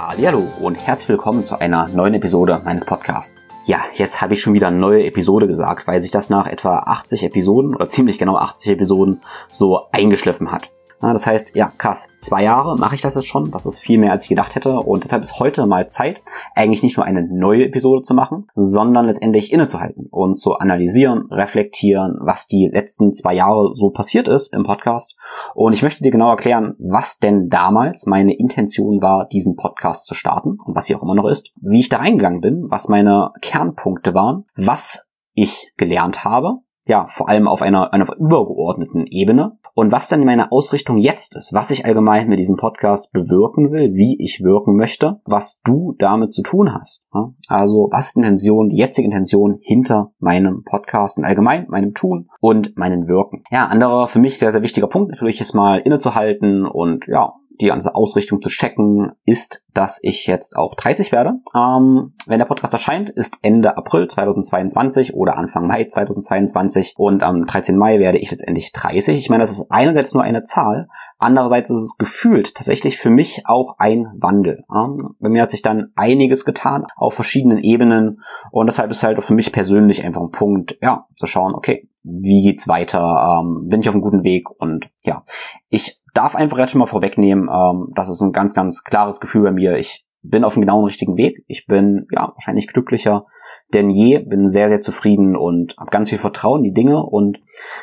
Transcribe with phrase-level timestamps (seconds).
[0.00, 3.56] Hallo und herzlich willkommen zu einer neuen Episode meines Podcasts.
[3.64, 7.24] Ja, jetzt habe ich schon wieder neue Episode gesagt, weil sich das nach etwa 80
[7.24, 10.70] Episoden oder ziemlich genau 80 Episoden so eingeschliffen hat.
[11.00, 13.50] Das heißt, ja, krass, zwei Jahre mache ich das jetzt schon.
[13.50, 14.78] Das ist viel mehr, als ich gedacht hätte.
[14.80, 16.22] Und deshalb ist heute mal Zeit,
[16.54, 22.18] eigentlich nicht nur eine neue Episode zu machen, sondern letztendlich innezuhalten und zu analysieren, reflektieren,
[22.20, 25.16] was die letzten zwei Jahre so passiert ist im Podcast.
[25.54, 30.14] Und ich möchte dir genau erklären, was denn damals meine Intention war, diesen Podcast zu
[30.14, 33.30] starten und was sie auch immer noch ist, wie ich da reingegangen bin, was meine
[33.40, 39.58] Kernpunkte waren, was ich gelernt habe ja, vor allem auf einer, einer übergeordneten Ebene.
[39.74, 43.94] Und was dann meine Ausrichtung jetzt ist, was ich allgemein mit diesem Podcast bewirken will,
[43.94, 47.06] wie ich wirken möchte, was du damit zu tun hast.
[47.48, 52.28] Also, was ist die Intention, die jetzige Intention hinter meinem Podcast und allgemein meinem Tun
[52.40, 53.44] und meinen Wirken.
[53.50, 57.66] Ja, anderer für mich sehr, sehr wichtiger Punkt natürlich ist mal innezuhalten und ja, die
[57.66, 61.34] ganze Ausrichtung zu checken, ist, dass ich jetzt auch 30 werde.
[61.54, 67.46] Ähm, wenn der Podcast erscheint, ist Ende April 2022 oder Anfang Mai 2022 und am
[67.46, 67.76] 13.
[67.76, 69.16] Mai werde ich letztendlich 30.
[69.16, 73.42] Ich meine, das ist einerseits nur eine Zahl, andererseits ist es gefühlt tatsächlich für mich
[73.46, 74.64] auch ein Wandel.
[74.74, 79.22] Ähm, bei mir hat sich dann einiges getan auf verschiedenen Ebenen und deshalb ist halt
[79.22, 83.80] für mich persönlich einfach ein Punkt, ja, zu schauen, okay, wie geht's weiter, ähm, bin
[83.80, 85.24] ich auf einem guten Weg und ja,
[85.68, 89.44] ich darf einfach jetzt schon mal vorwegnehmen, ähm, das ist ein ganz, ganz klares Gefühl
[89.44, 89.78] bei mir.
[89.78, 91.44] Ich bin auf dem genauen richtigen Weg.
[91.46, 93.26] Ich bin ja wahrscheinlich glücklicher
[93.74, 97.38] denn je, bin sehr, sehr zufrieden und habe ganz viel Vertrauen in die Dinge und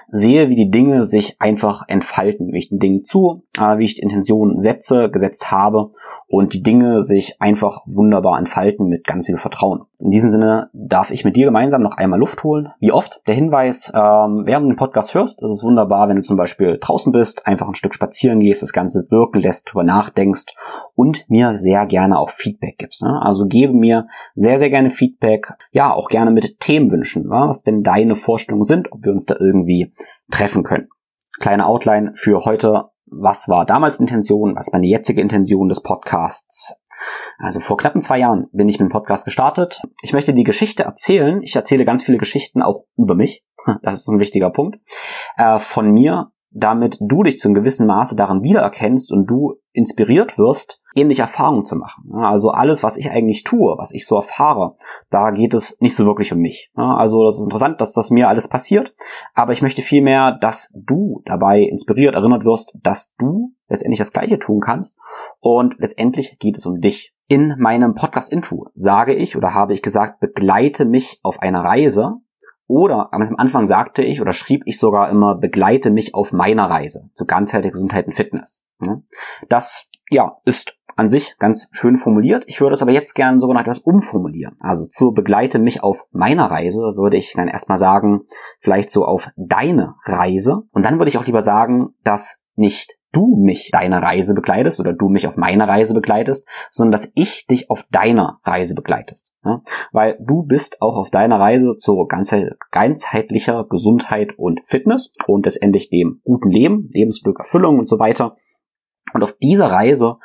[0.10, 3.96] sehe, wie die Dinge sich einfach entfalten, wie ich den Dingen zu, äh, wie ich
[3.96, 5.90] die Intention setze, gesetzt habe
[6.28, 9.84] und die Dinge sich einfach wunderbar entfalten mit ganz viel Vertrauen.
[10.00, 12.70] In diesem Sinne darf ich mit dir gemeinsam noch einmal Luft holen.
[12.80, 13.22] Wie oft?
[13.28, 16.78] Der Hinweis, ähm, während du den Podcast hörst, ist es wunderbar, wenn du zum Beispiel
[16.82, 20.54] draußen bist, einfach ein Stück spazieren gehst, das Ganze wirken lässt, drüber nachdenkst
[20.96, 23.04] und mir sehr gerne auch Feedback gibst.
[23.04, 23.22] Ne?
[23.22, 28.16] Also gebe mir sehr, sehr gerne Feedback ja, auch gerne mit Themenwünschen, was denn deine
[28.16, 29.92] Vorstellungen sind, ob wir uns da irgendwie
[30.32, 30.88] treffen können.
[31.38, 32.86] Kleine Outline für heute.
[33.08, 34.56] Was war damals Intention?
[34.56, 36.76] Was war meine jetzige Intention des Podcasts?
[37.40, 39.82] Also vor knappen zwei Jahren bin ich mit dem Podcast gestartet.
[40.02, 41.42] Ich möchte die Geschichte erzählen.
[41.42, 43.44] Ich erzähle ganz viele Geschichten auch über mich.
[43.82, 44.78] Das ist ein wichtiger Punkt.
[45.36, 50.38] Äh, von mir, damit du dich zu einem gewissen Maße daran wiedererkennst und du inspiriert
[50.38, 52.14] wirst, ähnliche Erfahrungen zu machen.
[52.16, 54.76] Also alles, was ich eigentlich tue, was ich so erfahre,
[55.10, 56.72] da geht es nicht so wirklich um mich.
[56.76, 58.96] Also das ist interessant, dass das mir alles passiert,
[59.34, 64.40] aber ich möchte vielmehr, dass du dabei inspiriert, erinnert wirst, dass du letztendlich das Gleiche
[64.40, 64.98] tun kannst
[65.40, 67.14] und letztendlich geht es um dich.
[67.28, 72.20] In meinem Podcast Into sage ich oder habe ich gesagt, begleite mich auf einer Reise,
[72.68, 77.10] oder am Anfang sagte ich oder schrieb ich sogar immer, begleite mich auf meiner Reise
[77.14, 78.66] zu ganzheitlicher Gesundheit und Fitness.
[79.50, 82.46] Das ja, ist an sich ganz schön formuliert.
[82.48, 84.56] Ich würde es aber jetzt gerne sogar noch etwas umformulieren.
[84.60, 88.22] Also zu begleite mich auf meiner Reise würde ich dann erstmal sagen,
[88.60, 90.64] vielleicht so auf deine Reise.
[90.72, 94.94] Und dann würde ich auch lieber sagen, dass nicht du mich deine Reise begleitest oder
[94.94, 99.32] du mich auf meine Reise begleitest, sondern dass ich dich auf deiner Reise begleitest.
[99.44, 99.62] Ja?
[99.92, 102.08] Weil du bist auch auf deiner Reise zu
[102.72, 108.36] ganzheitlicher Gesundheit und Fitness und letztendlich dem guten Leben, Lebensglück, Erfüllung und so weiter.
[109.14, 110.18] Und auf dieser Reise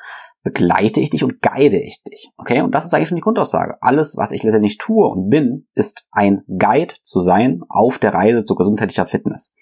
[0.43, 2.31] begleite ich dich und guide ich dich.
[2.37, 2.63] Okay?
[2.63, 3.77] Und das ist eigentlich schon die Grundaussage.
[3.81, 8.45] Alles, was ich letztendlich tue und bin, ist ein Guide zu sein auf der Reise
[8.45, 9.55] zu gesundheitlicher Fitness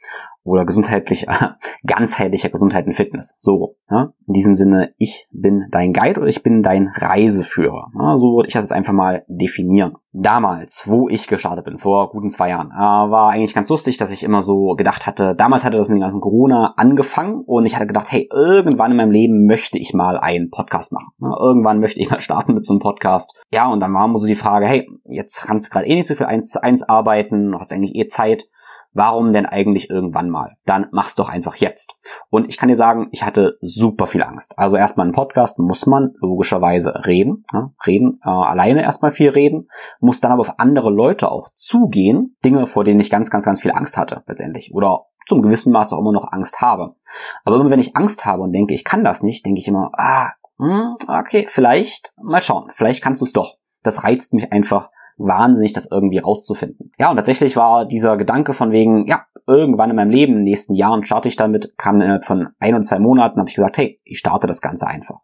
[0.48, 3.36] oder gesundheitlicher, ganzheitlicher Gesundheit und Fitness.
[3.38, 4.12] So, ja?
[4.26, 7.90] in diesem Sinne, ich bin dein Guide oder ich bin dein Reiseführer.
[7.98, 8.16] Ja?
[8.16, 9.94] So würde ich das jetzt einfach mal definieren.
[10.12, 14.10] Damals, wo ich gestartet bin, vor guten zwei Jahren, äh, war eigentlich ganz lustig, dass
[14.10, 17.76] ich immer so gedacht hatte, damals hatte das mit dem ganzen Corona angefangen und ich
[17.76, 21.12] hatte gedacht, hey, irgendwann in meinem Leben möchte ich mal einen Podcast machen.
[21.20, 21.30] Ja?
[21.40, 23.34] Irgendwann möchte ich mal starten mit so einem Podcast.
[23.52, 26.06] Ja, und dann war immer so die Frage, hey, jetzt kannst du gerade eh nicht
[26.06, 28.48] so viel eins zu eins arbeiten, hast eigentlich eh Zeit
[28.92, 30.56] Warum denn eigentlich irgendwann mal?
[30.64, 31.98] Dann mach's doch einfach jetzt.
[32.30, 34.54] Und ich kann dir sagen, ich hatte super viel Angst.
[34.56, 39.68] Also erstmal ein Podcast muss man logischerweise reden, ja, reden, äh, alleine erstmal viel reden,
[40.00, 43.60] muss dann aber auf andere Leute auch zugehen, Dinge, vor denen ich ganz, ganz, ganz
[43.60, 46.96] viel Angst hatte letztendlich oder zum gewissen Maß auch immer noch Angst habe.
[47.44, 49.90] Aber immer wenn ich Angst habe und denke, ich kann das nicht, denke ich immer,
[49.92, 53.56] ah, hm, okay, vielleicht, mal schauen, vielleicht kannst du es doch.
[53.82, 56.92] Das reizt mich einfach wahnsinnig, das irgendwie rauszufinden.
[56.98, 60.44] Ja, und tatsächlich war dieser Gedanke von wegen, ja, irgendwann in meinem Leben, in den
[60.44, 63.78] nächsten Jahren starte ich damit, kam innerhalb von ein und zwei Monaten, habe ich gesagt,
[63.78, 65.20] hey, ich starte das Ganze einfach.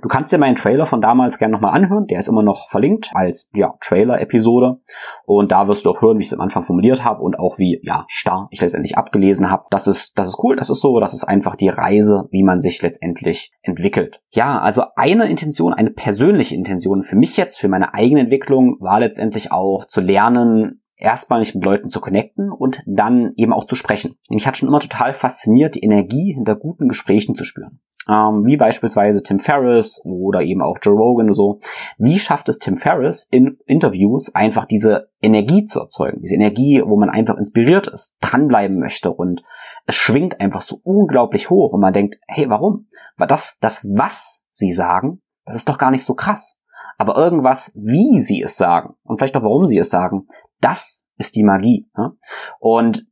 [0.00, 2.06] Du kannst dir meinen Trailer von damals gerne nochmal anhören.
[2.06, 4.80] Der ist immer noch verlinkt als ja, Trailer-Episode.
[5.24, 7.58] Und da wirst du auch hören, wie ich es am Anfang formuliert habe und auch
[7.58, 9.64] wie ja, starr ich letztendlich abgelesen habe.
[9.70, 12.60] Das ist, das ist cool, das ist so, das ist einfach die Reise, wie man
[12.60, 14.20] sich letztendlich entwickelt.
[14.30, 19.00] Ja, also eine Intention, eine persönliche Intention für mich jetzt, für meine eigene Entwicklung, war
[19.00, 23.74] letztendlich auch zu lernen, erstmal mich mit Leuten zu connecten und dann eben auch zu
[23.74, 24.16] sprechen.
[24.30, 28.56] Mich hat schon immer total fasziniert, die Energie hinter guten Gesprächen zu spüren ähm, wie
[28.56, 31.60] beispielsweise Tim Ferriss oder eben auch Joe Rogan so.
[31.98, 36.20] Wie schafft es Tim Ferriss in Interviews einfach diese Energie zu erzeugen?
[36.22, 39.42] Diese Energie, wo man einfach inspiriert ist, dranbleiben möchte und
[39.86, 42.88] es schwingt einfach so unglaublich hoch und man denkt, hey, warum?
[43.16, 46.60] Weil das, das was sie sagen, das ist doch gar nicht so krass.
[46.96, 50.26] Aber irgendwas, wie sie es sagen und vielleicht auch warum sie es sagen,
[50.60, 51.88] das ist die Magie.
[51.96, 52.12] Ne?
[52.58, 53.06] Und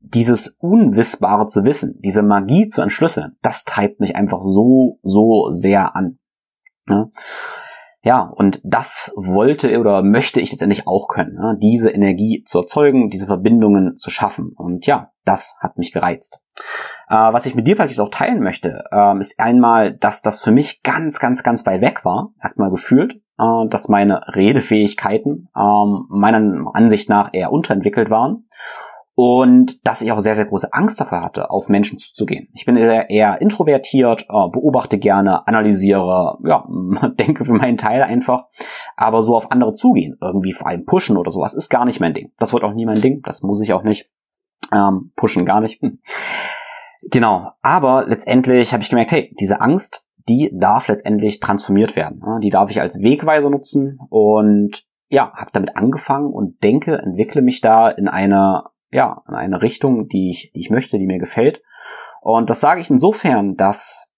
[0.00, 5.96] dieses Unwissbare zu wissen, diese Magie zu entschlüsseln, das treibt mich einfach so, so sehr
[5.96, 6.18] an.
[6.88, 7.08] Ja,
[8.02, 11.58] ja und das wollte oder möchte ich letztendlich auch können, ne?
[11.60, 14.52] diese Energie zu erzeugen, diese Verbindungen zu schaffen.
[14.56, 16.44] Und ja, das hat mich gereizt.
[17.08, 20.50] Äh, was ich mit dir praktisch auch teilen möchte, äh, ist einmal, dass das für
[20.50, 26.70] mich ganz, ganz, ganz weit weg war, erstmal gefühlt, äh, dass meine Redefähigkeiten ähm, meiner
[26.74, 28.44] Ansicht nach eher unterentwickelt waren
[29.16, 32.48] und dass ich auch sehr, sehr große Angst dafür hatte, auf Menschen zuzugehen.
[32.52, 36.66] Ich bin eher, eher introvertiert, äh, beobachte gerne, analysiere, ja,
[37.18, 38.44] denke für meinen Teil einfach,
[38.94, 42.12] aber so auf andere zugehen, irgendwie vor allem pushen oder sowas, ist gar nicht mein
[42.14, 42.32] Ding.
[42.38, 44.10] Das wird auch nie mein Ding, das muss ich auch nicht.
[44.72, 45.80] Ähm, pushen gar nicht.
[45.80, 46.00] Hm.
[47.10, 52.20] Genau, aber letztendlich habe ich gemerkt, hey, diese Angst, die darf letztendlich transformiert werden.
[52.42, 57.60] Die darf ich als Wegweiser nutzen und ja, habe damit angefangen und denke, entwickle mich
[57.60, 61.62] da in eine ja, in eine Richtung, die ich, die ich möchte, die mir gefällt.
[62.20, 64.10] Und das sage ich insofern, dass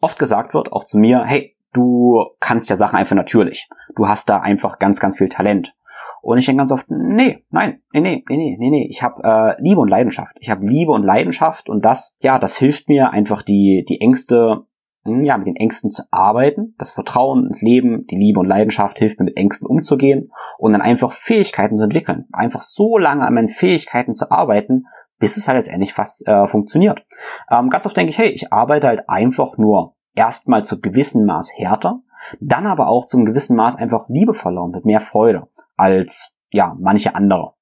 [0.00, 3.68] oft gesagt wird, auch zu mir, hey, du kannst ja Sachen einfach natürlich.
[3.94, 5.74] Du hast da einfach ganz, ganz viel Talent.
[6.22, 9.62] Und ich denke ganz oft, nee, nein, nee, nee, nee, nee, nee, ich habe äh,
[9.62, 10.36] Liebe und Leidenschaft.
[10.40, 14.66] Ich habe Liebe und Leidenschaft und das, ja, das hilft mir einfach die, die Ängste
[15.06, 18.98] hm, ja, mit den Ängsten zu arbeiten, das Vertrauen ins Leben, die Liebe und Leidenschaft
[18.98, 22.26] hilft mir mit Ängsten umzugehen und dann einfach Fähigkeiten zu entwickeln.
[22.32, 24.86] Einfach so lange an meinen Fähigkeiten zu arbeiten,
[25.18, 27.06] bis es halt letztendlich fast äh, funktioniert.
[27.50, 31.52] Ähm, ganz oft denke ich, hey, ich arbeite halt einfach nur erstmal zu gewissen Maß
[31.56, 32.00] härter,
[32.40, 37.14] dann aber auch zum gewissen Maß einfach liebevoller und mit mehr Freude als ja manche
[37.14, 37.52] andere.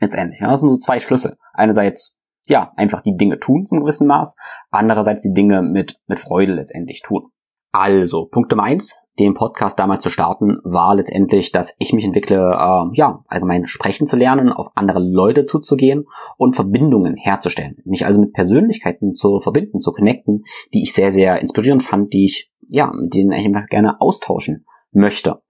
[0.00, 0.40] Letztendlich.
[0.40, 1.36] Das sind so zwei Schlüssel.
[1.52, 2.18] Einerseits
[2.48, 4.36] ja, einfach die Dinge tun zum gewissen Maß,
[4.70, 7.30] andererseits die Dinge mit, mit Freude letztendlich tun.
[7.72, 12.52] Also, Punkt Nummer eins, den Podcast damals zu starten, war letztendlich, dass ich mich entwickle,
[12.52, 16.06] äh, ja, allgemein sprechen zu lernen, auf andere Leute zuzugehen
[16.38, 17.76] und Verbindungen herzustellen.
[17.84, 22.24] Mich also mit Persönlichkeiten zu verbinden, zu connecten, die ich sehr, sehr inspirierend fand, die
[22.24, 25.42] ich, ja, mit denen ich einfach gerne austauschen möchte.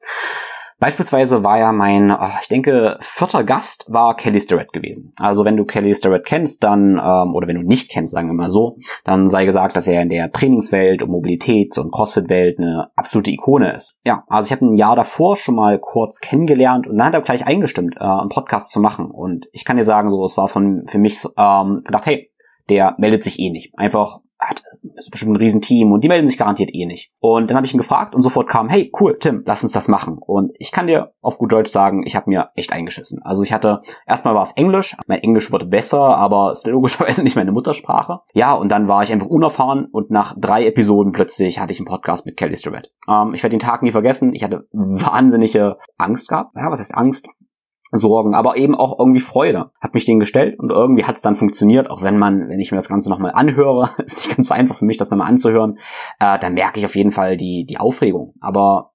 [0.80, 5.12] Beispielsweise war ja mein, oh, ich denke, vierter Gast war Kelly Starrett gewesen.
[5.16, 8.34] Also wenn du Kelly Starrett kennst, dann, ähm, oder wenn du nicht kennst, sagen wir
[8.34, 12.90] mal so, dann sei gesagt, dass er in der Trainingswelt und Mobilitäts- und Crossfit-Welt eine
[12.94, 13.94] absolute Ikone ist.
[14.04, 17.22] Ja, also ich habe ein Jahr davor schon mal kurz kennengelernt und dann hat er
[17.22, 19.10] gleich eingestimmt, äh, einen Podcast zu machen.
[19.10, 22.30] Und ich kann dir sagen, so, es war von für mich ähm, gedacht, hey,
[22.68, 23.76] der meldet sich eh nicht.
[23.76, 24.62] Einfach hat
[24.98, 27.12] ist bestimmt ein Riesenteam und die melden sich garantiert eh nicht.
[27.20, 29.88] Und dann habe ich ihn gefragt und sofort kam, hey, cool, Tim, lass uns das
[29.88, 30.18] machen.
[30.18, 33.22] Und ich kann dir auf gut Deutsch sagen, ich habe mir echt eingeschissen.
[33.22, 37.36] Also ich hatte, erstmal war es Englisch, mein Englisch wurde besser, aber ist logischerweise nicht
[37.36, 38.20] meine Muttersprache.
[38.34, 41.86] Ja, und dann war ich einfach unerfahren und nach drei Episoden plötzlich hatte ich einen
[41.86, 42.92] Podcast mit Kelly Starrett.
[43.08, 46.54] Ähm, ich werde den Tag nie vergessen, ich hatte wahnsinnige Angst gehabt.
[46.56, 47.28] Ja, was heißt Angst?
[47.92, 49.70] Sorgen, aber eben auch irgendwie Freude.
[49.80, 52.70] Hat mich den gestellt und irgendwie hat es dann funktioniert, auch wenn man, wenn ich
[52.70, 55.78] mir das Ganze nochmal anhöre, ist nicht ganz so einfach für mich, das nochmal anzuhören,
[56.20, 58.34] äh, dann merke ich auf jeden Fall die, die Aufregung.
[58.40, 58.92] Aber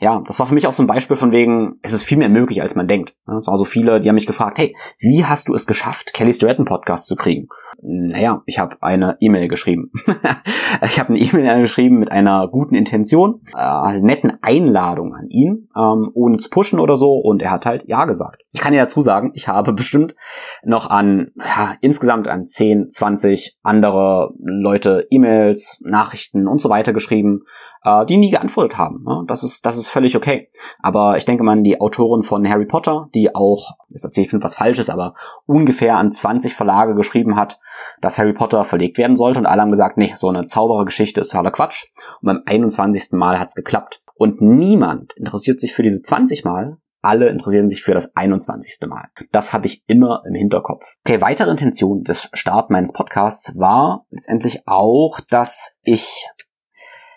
[0.00, 2.30] ja, das war für mich auch so ein Beispiel von wegen, es ist viel mehr
[2.30, 3.14] möglich, als man denkt.
[3.36, 6.32] Es waren so viele, die haben mich gefragt, hey, wie hast du es geschafft, Kelly
[6.32, 7.48] Stratton Podcast zu kriegen?
[7.82, 9.90] Naja, ich habe eine E-Mail geschrieben.
[10.82, 16.10] ich habe eine E-Mail geschrieben mit einer guten Intention, äh, netten Einladung an ihn, ähm,
[16.14, 18.42] ohne zu pushen oder so, und er hat halt Ja gesagt.
[18.52, 20.16] Ich kann dir dazu sagen, ich habe bestimmt
[20.64, 27.42] noch an, ja, insgesamt an 10, 20 andere Leute E-Mails, Nachrichten und so weiter geschrieben,
[27.82, 29.04] äh, die nie geantwortet haben.
[29.26, 30.48] Das ist, das ist völlig okay.
[30.80, 34.42] Aber ich denke mal die Autorin von Harry Potter, die auch, jetzt erzähle ich schon
[34.42, 35.14] was Falsches, aber
[35.46, 37.58] ungefähr an 20 Verlage geschrieben hat,
[38.00, 41.30] dass Harry Potter verlegt werden sollte und alle haben gesagt, nee, so eine Zauberergeschichte ist
[41.30, 41.86] totaler Quatsch.
[42.22, 43.12] Und beim 21.
[43.12, 44.02] Mal hat's geklappt.
[44.14, 48.86] Und niemand interessiert sich für diese 20 Mal alle interessieren sich für das 21.
[48.88, 49.08] Mal.
[49.32, 50.84] Das habe ich immer im Hinterkopf.
[51.04, 56.26] Okay, weitere Intention des Start meines Podcasts war letztendlich auch, dass ich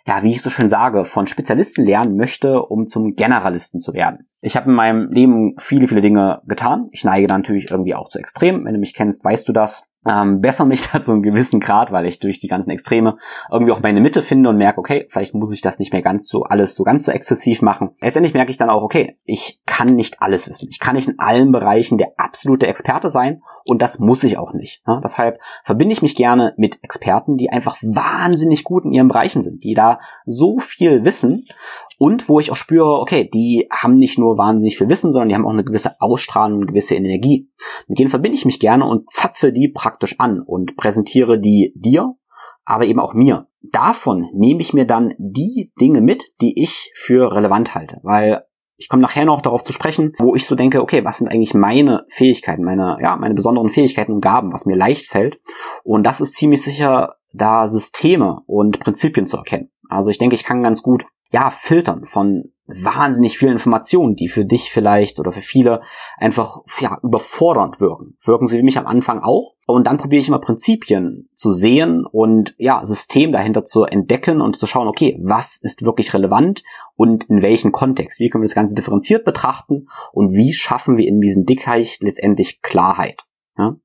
[0.05, 4.27] ja, wie ich so schön sage, von Spezialisten lernen möchte, um zum Generalisten zu werden.
[4.41, 6.89] Ich habe in meinem Leben viele, viele Dinge getan.
[6.91, 8.65] Ich neige natürlich irgendwie auch zu Extrem.
[8.65, 11.91] Wenn du mich kennst, weißt du das ähm, besser mich da zu einem gewissen Grad,
[11.91, 13.17] weil ich durch die ganzen Extreme
[13.51, 16.27] irgendwie auch meine Mitte finde und merke, okay, vielleicht muss ich das nicht mehr ganz
[16.27, 17.91] so alles so ganz so exzessiv machen.
[18.01, 20.67] Letztendlich merke ich dann auch, okay, ich kann nicht alles wissen.
[20.69, 24.53] Ich kann nicht in allen Bereichen der absolute Experte sein und das muss ich auch
[24.53, 24.81] nicht.
[24.87, 25.01] Ja?
[25.03, 29.63] Deshalb verbinde ich mich gerne mit Experten, die einfach wahnsinnig gut in ihren Bereichen sind,
[29.63, 31.45] die da so viel wissen
[32.03, 35.35] und wo ich auch spüre, okay, die haben nicht nur wahnsinnig viel Wissen, sondern die
[35.35, 37.49] haben auch eine gewisse Ausstrahlung, eine gewisse Energie.
[37.87, 42.15] Mit denen verbinde ich mich gerne und zapfe die praktisch an und präsentiere die dir,
[42.65, 43.47] aber eben auch mir.
[43.61, 48.43] Davon nehme ich mir dann die Dinge mit, die ich für relevant halte, weil
[48.75, 51.53] ich komme nachher noch darauf zu sprechen, wo ich so denke, okay, was sind eigentlich
[51.53, 55.39] meine Fähigkeiten, meine, ja, meine besonderen Fähigkeiten und Gaben, was mir leicht fällt.
[55.85, 59.69] Und das ist ziemlich sicher, da Systeme und Prinzipien zu erkennen.
[59.87, 64.45] Also ich denke, ich kann ganz gut ja, filtern von wahnsinnig vielen Informationen, die für
[64.45, 65.81] dich vielleicht oder für viele
[66.17, 68.15] einfach ja, überfordernd wirken.
[68.23, 69.55] Wirken sie für mich am Anfang auch.
[69.65, 74.57] Und dann probiere ich immer Prinzipien zu sehen und ja, System dahinter zu entdecken und
[74.57, 76.63] zu schauen, okay, was ist wirklich relevant
[76.95, 78.19] und in welchem Kontext?
[78.19, 82.61] Wie können wir das Ganze differenziert betrachten und wie schaffen wir in diesem Dickheit letztendlich
[82.61, 83.23] Klarheit?
[83.57, 83.75] Ja?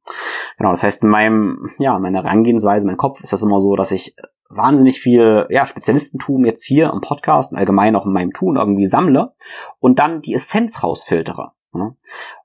[0.58, 3.90] Genau, das heißt, in meinem, ja, meiner Herangehensweise, mein Kopf ist das immer so, dass
[3.90, 4.14] ich
[4.48, 8.86] wahnsinnig viel ja, Spezialistentum jetzt hier im Podcast und allgemein auch in meinem Tun irgendwie
[8.86, 9.34] sammle
[9.78, 11.52] und dann die Essenz rausfiltere.
[11.74, 11.94] Ja?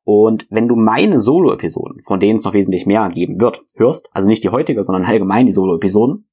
[0.03, 4.27] Und wenn du meine Solo-Episoden, von denen es noch wesentlich mehr geben wird, hörst, also
[4.27, 6.27] nicht die heutige, sondern allgemein die Solo-Episoden,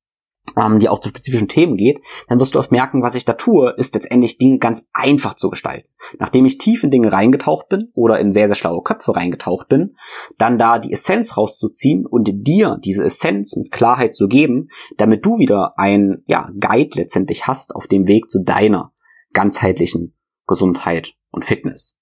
[0.57, 3.35] ähm, die auch zu spezifischen Themen geht, dann wirst du oft merken, was ich da
[3.35, 5.89] tue, ist letztendlich Dinge ganz einfach zu gestalten.
[6.19, 9.97] Nachdem ich tief in Dinge reingetaucht bin oder in sehr, sehr schlaue Köpfe reingetaucht bin,
[10.39, 15.39] dann da die Essenz rauszuziehen und dir diese Essenz mit Klarheit zu geben, damit du
[15.39, 18.93] wieder ein ja, Guide letztendlich hast auf dem Weg zu deiner
[19.33, 20.15] ganzheitlichen
[20.47, 22.00] Gesundheit und Fitness.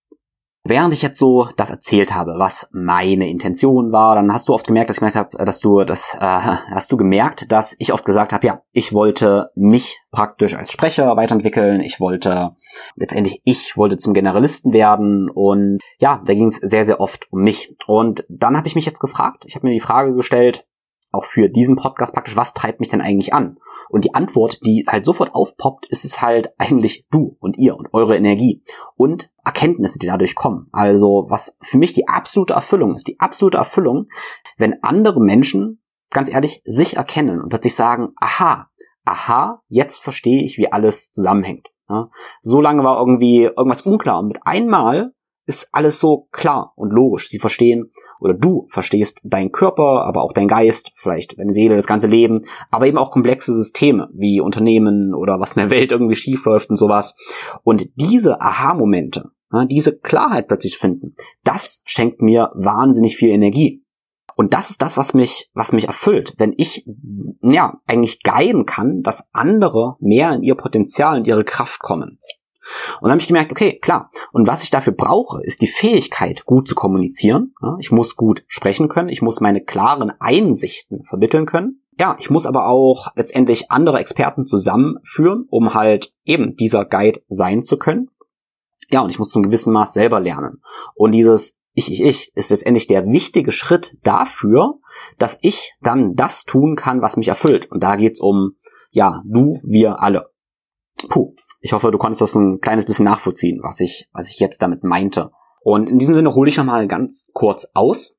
[0.69, 4.67] Während ich jetzt so das erzählt habe, was meine Intention war, dann hast du oft
[4.67, 8.05] gemerkt, dass ich gemerkt habe, dass du das äh, hast du gemerkt, dass ich oft
[8.05, 12.51] gesagt habe, ja, ich wollte mich praktisch als Sprecher weiterentwickeln, ich wollte
[12.97, 15.31] letztendlich ich wollte zum Generalisten werden.
[15.31, 17.75] Und ja, da ging es sehr sehr oft um mich.
[17.87, 20.67] Und dann habe ich mich jetzt gefragt, ich habe mir die Frage gestellt,
[21.11, 23.59] auch für diesen Podcast praktisch, was treibt mich denn eigentlich an?
[23.89, 27.93] Und die Antwort, die halt sofort aufpoppt, ist es halt eigentlich du und ihr und
[27.93, 28.63] eure Energie
[28.97, 30.69] und Erkenntnisse, die dadurch kommen.
[30.73, 34.09] Also was für mich die absolute Erfüllung ist, die absolute Erfüllung,
[34.57, 38.69] wenn andere Menschen, ganz ehrlich, sich erkennen und plötzlich sagen, aha,
[39.05, 41.69] aha, jetzt verstehe ich, wie alles zusammenhängt.
[41.89, 42.11] Ja,
[42.43, 45.15] so lange war irgendwie irgendwas unklar und mit einmal
[45.49, 47.29] ist alles so klar und logisch.
[47.31, 47.91] Sie verstehen
[48.21, 52.45] oder du verstehst deinen Körper, aber auch dein Geist, vielleicht deine Seele, das ganze Leben,
[52.71, 56.69] aber eben auch komplexe Systeme wie Unternehmen oder was in der Welt irgendwie schief läuft
[56.69, 57.17] und sowas.
[57.65, 59.31] Und diese Aha-Momente,
[59.71, 63.83] diese Klarheit plötzlich finden, das schenkt mir wahnsinnig viel Energie.
[64.37, 66.87] Und das ist das, was mich, was mich erfüllt, wenn ich,
[67.41, 72.21] ja, eigentlich guiden kann, dass andere mehr in ihr Potenzial, in ihre Kraft kommen.
[73.01, 74.11] Und dann habe ich gemerkt, okay, klar.
[74.33, 77.55] Und was ich dafür brauche, ist die Fähigkeit, gut zu kommunizieren.
[77.79, 79.09] Ich muss gut sprechen können.
[79.09, 81.83] Ich muss meine klaren Einsichten vermitteln können.
[81.99, 87.63] Ja, ich muss aber auch letztendlich andere Experten zusammenführen, um halt eben dieser Guide sein
[87.63, 88.11] zu können.
[88.89, 90.63] Ja, und ich muss zum gewissen Maß selber lernen.
[90.95, 94.81] Und dieses ich, ich, ich ist letztendlich der wichtige Schritt dafür,
[95.19, 97.71] dass ich dann das tun kann, was mich erfüllt.
[97.71, 98.57] Und da geht's um,
[98.91, 100.31] ja, du, wir alle.
[101.09, 104.63] Puh, ich hoffe, du konntest das ein kleines bisschen nachvollziehen, was ich, was ich jetzt
[104.63, 105.31] damit meinte.
[105.61, 108.17] Und in diesem Sinne hole ich nochmal ganz kurz aus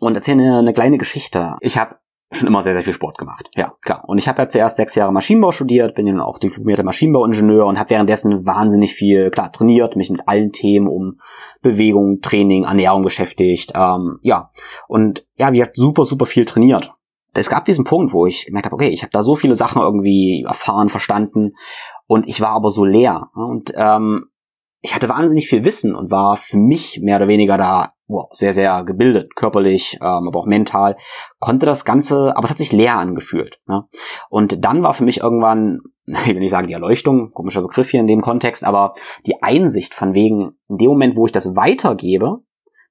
[0.00, 1.56] und erzähle eine, eine kleine Geschichte.
[1.60, 1.96] Ich habe
[2.32, 3.48] schon immer sehr, sehr viel Sport gemacht.
[3.56, 4.04] Ja, klar.
[4.06, 7.78] Und ich habe ja zuerst sechs Jahre Maschinenbau studiert, bin ja auch diplomierter Maschinenbauingenieur und
[7.78, 11.20] habe währenddessen wahnsinnig viel, klar, trainiert, mich mit allen Themen um
[11.60, 13.72] Bewegung, Training, Ernährung beschäftigt.
[13.74, 14.50] Ähm, ja,
[14.88, 16.92] und ja, wie gesagt, super, super viel trainiert.
[17.34, 19.80] Es gab diesen Punkt, wo ich gemerkt habe, okay, ich habe da so viele Sachen
[19.80, 21.52] irgendwie erfahren, verstanden
[22.06, 23.30] und ich war aber so leer.
[23.34, 24.26] Und ähm,
[24.80, 28.54] ich hatte wahnsinnig viel Wissen und war für mich mehr oder weniger da wow, sehr,
[28.54, 30.96] sehr gebildet, körperlich, ähm, aber auch mental,
[31.38, 33.58] konnte das Ganze, aber es hat sich leer angefühlt.
[33.66, 33.84] Ne?
[34.28, 38.00] Und dann war für mich irgendwann, ich will nicht sagen die Erleuchtung, komischer Begriff hier
[38.00, 38.94] in dem Kontext, aber
[39.26, 42.40] die Einsicht von wegen, in dem Moment, wo ich das weitergebe,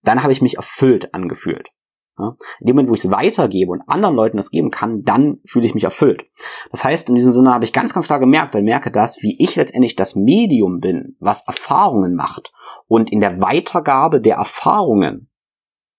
[0.04, 1.70] dann habe ich mich erfüllt angefühlt.
[2.18, 2.36] Ja?
[2.60, 5.66] In dem Moment, wo ich es weitergebe und anderen Leuten das geben kann, dann fühle
[5.66, 6.26] ich mich erfüllt.
[6.72, 9.36] Das heißt, in diesem Sinne habe ich ganz, ganz klar gemerkt und merke das, wie
[9.40, 12.52] ich letztendlich das Medium bin, was Erfahrungen macht
[12.88, 15.30] und in der Weitergabe der Erfahrungen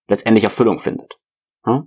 [0.08, 1.18] letztendlich Erfüllung findet.
[1.66, 1.86] Ja?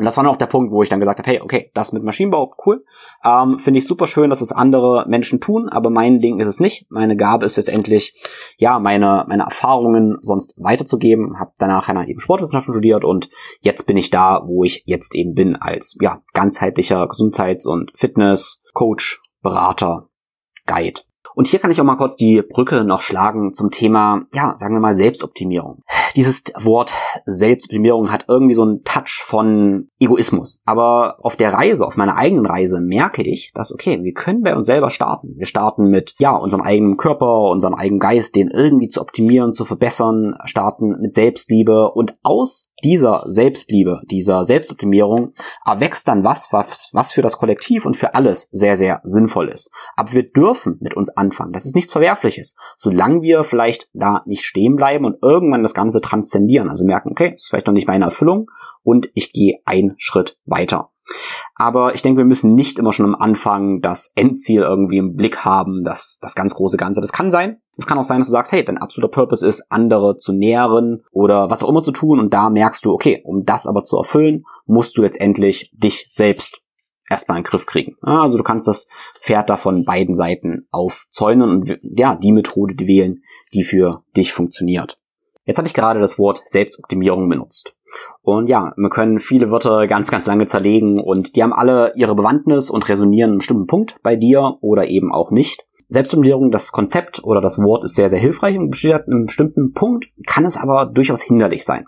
[0.00, 1.92] Und das war dann auch der Punkt, wo ich dann gesagt habe, hey, okay, das
[1.92, 2.86] mit Maschinenbau, cool.
[3.22, 6.58] Ähm, Finde ich super schön, dass es andere Menschen tun, aber mein Ding ist es
[6.58, 6.90] nicht.
[6.90, 8.14] Meine Gabe ist letztendlich,
[8.56, 11.38] ja, meine, meine Erfahrungen sonst weiterzugeben.
[11.38, 13.28] Habe danach dann eben Sportwissenschaften studiert und
[13.60, 19.20] jetzt bin ich da, wo ich jetzt eben bin, als ja, ganzheitlicher Gesundheits- und Fitness-Coach,
[19.42, 20.08] Berater,
[20.64, 21.02] Guide.
[21.34, 24.74] Und hier kann ich auch mal kurz die Brücke noch schlagen zum Thema, ja, sagen
[24.74, 25.82] wir mal Selbstoptimierung.
[26.16, 26.92] Dieses Wort
[27.24, 30.60] Selbstoptimierung hat irgendwie so einen Touch von Egoismus.
[30.64, 34.56] Aber auf der Reise, auf meiner eigenen Reise merke ich, dass, okay, wir können bei
[34.56, 35.34] uns selber starten.
[35.36, 39.64] Wir starten mit, ja, unserem eigenen Körper, unserem eigenen Geist, den irgendwie zu optimieren, zu
[39.64, 45.32] verbessern, starten mit Selbstliebe und aus dieser Selbstliebe, dieser Selbstoptimierung
[45.64, 49.70] erwächst dann was, was, was für das Kollektiv und für alles sehr, sehr sinnvoll ist.
[49.96, 51.52] Aber wir dürfen mit uns anfangen.
[51.52, 52.56] Das ist nichts Verwerfliches.
[52.76, 56.68] Solange wir vielleicht da nicht stehen bleiben und irgendwann das Ganze transzendieren.
[56.68, 58.50] Also merken, okay, das ist vielleicht noch nicht meine Erfüllung
[58.82, 60.90] und ich gehe einen Schritt weiter.
[61.54, 65.44] Aber ich denke, wir müssen nicht immer schon am Anfang das Endziel irgendwie im Blick
[65.44, 67.00] haben, das, das ganz große Ganze.
[67.00, 67.60] Das kann sein.
[67.76, 71.02] Es kann auch sein, dass du sagst, hey, dein absoluter Purpose ist, andere zu nähren
[71.10, 72.20] oder was auch immer zu tun.
[72.20, 76.62] Und da merkst du, okay, um das aber zu erfüllen, musst du letztendlich dich selbst
[77.08, 77.96] erstmal in den Griff kriegen.
[78.02, 78.88] Also du kannst das
[79.20, 84.99] Pferd da von beiden Seiten aufzäunen und ja, die Methode wählen, die für dich funktioniert.
[85.44, 87.74] Jetzt habe ich gerade das Wort Selbstoptimierung benutzt.
[88.22, 92.14] Und ja, wir können viele Wörter ganz, ganz lange zerlegen und die haben alle ihre
[92.14, 95.66] Bewandtnis und resonieren einen bestimmten Punkt bei dir oder eben auch nicht.
[95.88, 99.72] Selbstoptimierung, das Konzept oder das Wort ist sehr, sehr hilfreich und besteht an einem bestimmten
[99.72, 101.86] Punkt, kann es aber durchaus hinderlich sein.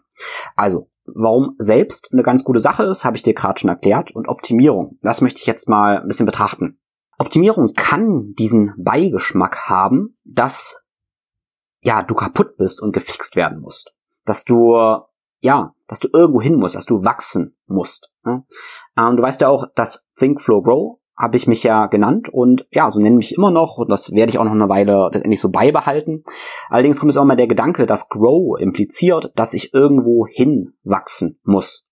[0.56, 4.12] Also, Warum selbst eine ganz gute Sache ist, habe ich dir gerade schon erklärt.
[4.12, 6.78] Und Optimierung, das möchte ich jetzt mal ein bisschen betrachten.
[7.18, 10.81] Optimierung kann diesen Beigeschmack haben, dass
[11.82, 14.76] ja du kaputt bist und gefixt werden musst, dass du
[15.42, 18.10] ja, dass du irgendwo hin musst, dass du wachsen musst.
[18.24, 18.44] Ne?
[18.96, 22.66] Ähm, du weißt ja auch, dass Think, Flow, Grow habe ich mich ja genannt und
[22.70, 25.40] ja, so nenne ich immer noch und das werde ich auch noch eine Weile letztendlich
[25.40, 26.24] so beibehalten.
[26.68, 31.86] Allerdings kommt es auch mal der Gedanke, dass Grow impliziert, dass ich irgendwo hinwachsen muss.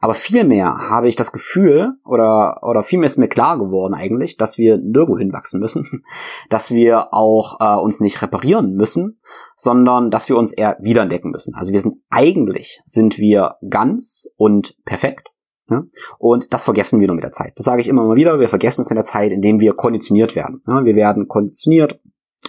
[0.00, 4.58] Aber vielmehr habe ich das Gefühl, oder, oder vielmehr ist mir klar geworden eigentlich, dass
[4.58, 6.04] wir nirgendwo hinwachsen müssen,
[6.50, 9.18] dass wir auch äh, uns nicht reparieren müssen,
[9.56, 11.54] sondern dass wir uns eher wiederentdecken müssen.
[11.54, 15.30] Also wir sind eigentlich, sind wir ganz und perfekt
[15.70, 15.82] ja?
[16.18, 17.54] Und das vergessen wir nur mit der Zeit.
[17.56, 18.38] Das sage ich immer mal wieder.
[18.38, 20.62] Wir vergessen es mit der Zeit, indem wir konditioniert werden.
[20.66, 20.84] Ja?
[20.84, 22.00] Wir werden konditioniert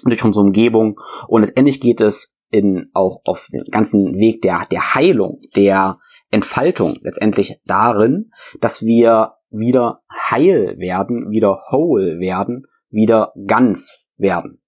[0.04, 4.94] durch unsere Umgebung und letztendlich geht es in, auch auf den ganzen Weg der, der
[4.94, 6.00] Heilung, der
[6.32, 14.62] Entfaltung letztendlich darin, dass wir wieder heil werden, wieder whole werden, wieder ganz werden.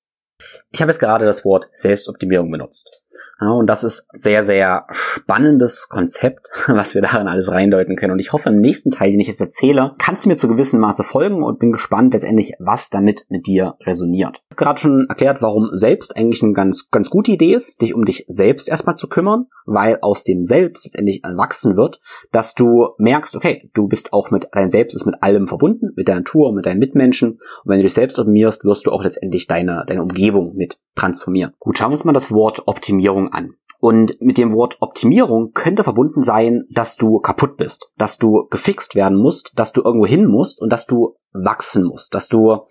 [0.71, 3.03] Ich habe jetzt gerade das Wort Selbstoptimierung benutzt.
[3.41, 8.13] Ja, und das ist sehr, sehr spannendes Konzept, was wir darin alles reindeuten können.
[8.13, 10.81] Und ich hoffe, im nächsten Teil, den ich jetzt erzähle, kannst du mir zu gewissem
[10.81, 14.41] Maße folgen und bin gespannt letztendlich, was damit mit dir resoniert.
[14.49, 17.93] Ich habe gerade schon erklärt, warum selbst eigentlich eine ganz, ganz gute Idee ist, dich
[17.93, 22.01] um dich selbst erstmal zu kümmern, weil aus dem Selbst letztendlich erwachsen wird,
[22.31, 26.07] dass du merkst, okay, du bist auch mit, dein Selbst ist mit allem verbunden, mit
[26.09, 27.31] der Natur, mit deinen Mitmenschen.
[27.31, 31.53] Und wenn du dich selbst optimierst, wirst du auch letztendlich deine, deine Umgebung mit transformieren.
[31.57, 33.55] Gut, schauen wir uns mal das Wort Optimierung an.
[33.79, 38.93] Und mit dem Wort Optimierung könnte verbunden sein, dass du kaputt bist, dass du gefixt
[38.93, 42.65] werden musst, dass du irgendwo hin musst und dass du wachsen musst, dass du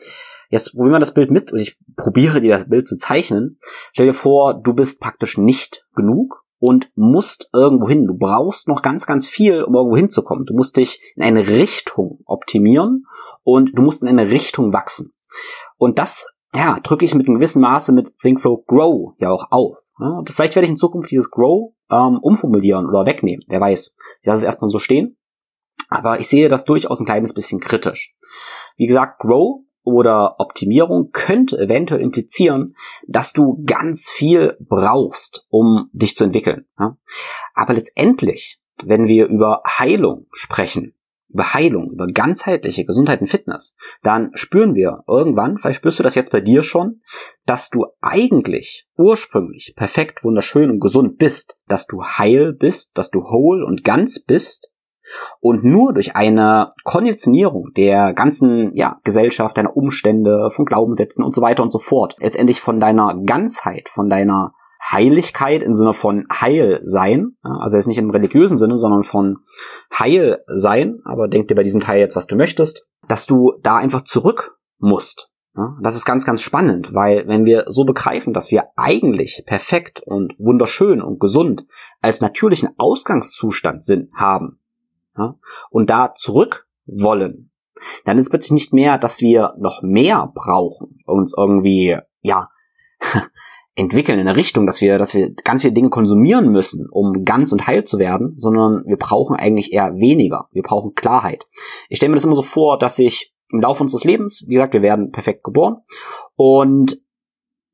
[0.51, 3.59] Jetzt probieren wir das Bild mit und ich probiere dir das Bild zu zeichnen.
[3.93, 8.07] Stell dir vor, du bist praktisch nicht genug und musst irgendwo hin.
[8.07, 10.45] Du brauchst noch ganz, ganz viel, um irgendwo hinzukommen.
[10.47, 13.05] Du musst dich in eine Richtung optimieren
[13.43, 15.13] und du musst in eine Richtung wachsen.
[15.77, 19.79] Und das ja, drücke ich mit einem gewissen Maße mit ThinkFlow Grow ja auch auf.
[20.01, 23.45] Ja, vielleicht werde ich in Zukunft dieses Grow ähm, umformulieren oder wegnehmen.
[23.49, 23.97] Wer weiß.
[24.21, 25.17] Ich lasse es erstmal so stehen.
[25.89, 28.15] Aber ich sehe das durchaus ein kleines bisschen kritisch.
[28.77, 36.15] Wie gesagt, Grow oder Optimierung könnte eventuell implizieren, dass du ganz viel brauchst, um dich
[36.15, 36.67] zu entwickeln.
[36.79, 36.97] Ja?
[37.55, 40.95] Aber letztendlich, wenn wir über Heilung sprechen,
[41.29, 46.15] über Heilung, über ganzheitliche Gesundheit und Fitness, dann spüren wir irgendwann, vielleicht spürst du das
[46.15, 47.01] jetzt bei dir schon,
[47.45, 53.25] dass du eigentlich ursprünglich perfekt, wunderschön und gesund bist, dass du heil bist, dass du
[53.25, 54.71] whole und ganz bist.
[55.41, 61.41] Und nur durch eine Konditionierung der ganzen ja, Gesellschaft, deiner Umstände, von Glaubenssätzen und so
[61.41, 66.81] weiter und so fort, letztendlich von deiner Ganzheit, von deiner Heiligkeit im Sinne von Heil
[66.83, 69.39] sein, also jetzt nicht im religiösen Sinne, sondern von
[69.97, 73.77] Heil sein, aber denk dir bei diesem Teil jetzt, was du möchtest, dass du da
[73.77, 75.31] einfach zurück musst.
[75.83, 80.35] Das ist ganz, ganz spannend, weil wenn wir so begreifen, dass wir eigentlich perfekt und
[80.39, 81.67] wunderschön und gesund
[82.01, 84.61] als natürlichen Ausgangszustand sind, haben
[85.71, 87.51] und da zurück wollen,
[88.05, 92.49] dann ist plötzlich nicht mehr, dass wir noch mehr brauchen, uns irgendwie, ja,
[93.79, 97.53] entwickeln in eine Richtung, dass wir, dass wir ganz viele Dinge konsumieren müssen, um ganz
[97.53, 100.49] und heil zu werden, sondern wir brauchen eigentlich eher weniger.
[100.53, 101.47] Wir brauchen Klarheit.
[101.89, 104.75] Ich stelle mir das immer so vor, dass ich im Laufe unseres Lebens, wie gesagt,
[104.75, 105.77] wir werden perfekt geboren
[106.35, 107.01] und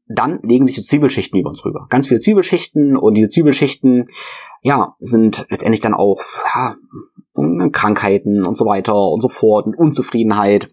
[0.06, 1.86] dann legen sich so Zwiebelschichten über uns rüber.
[1.88, 4.10] Ganz viele Zwiebelschichten und diese Zwiebelschichten,
[4.60, 6.20] ja, sind letztendlich dann auch
[6.54, 6.76] ja,
[7.72, 10.70] Krankheiten und so weiter und so fort und Unzufriedenheit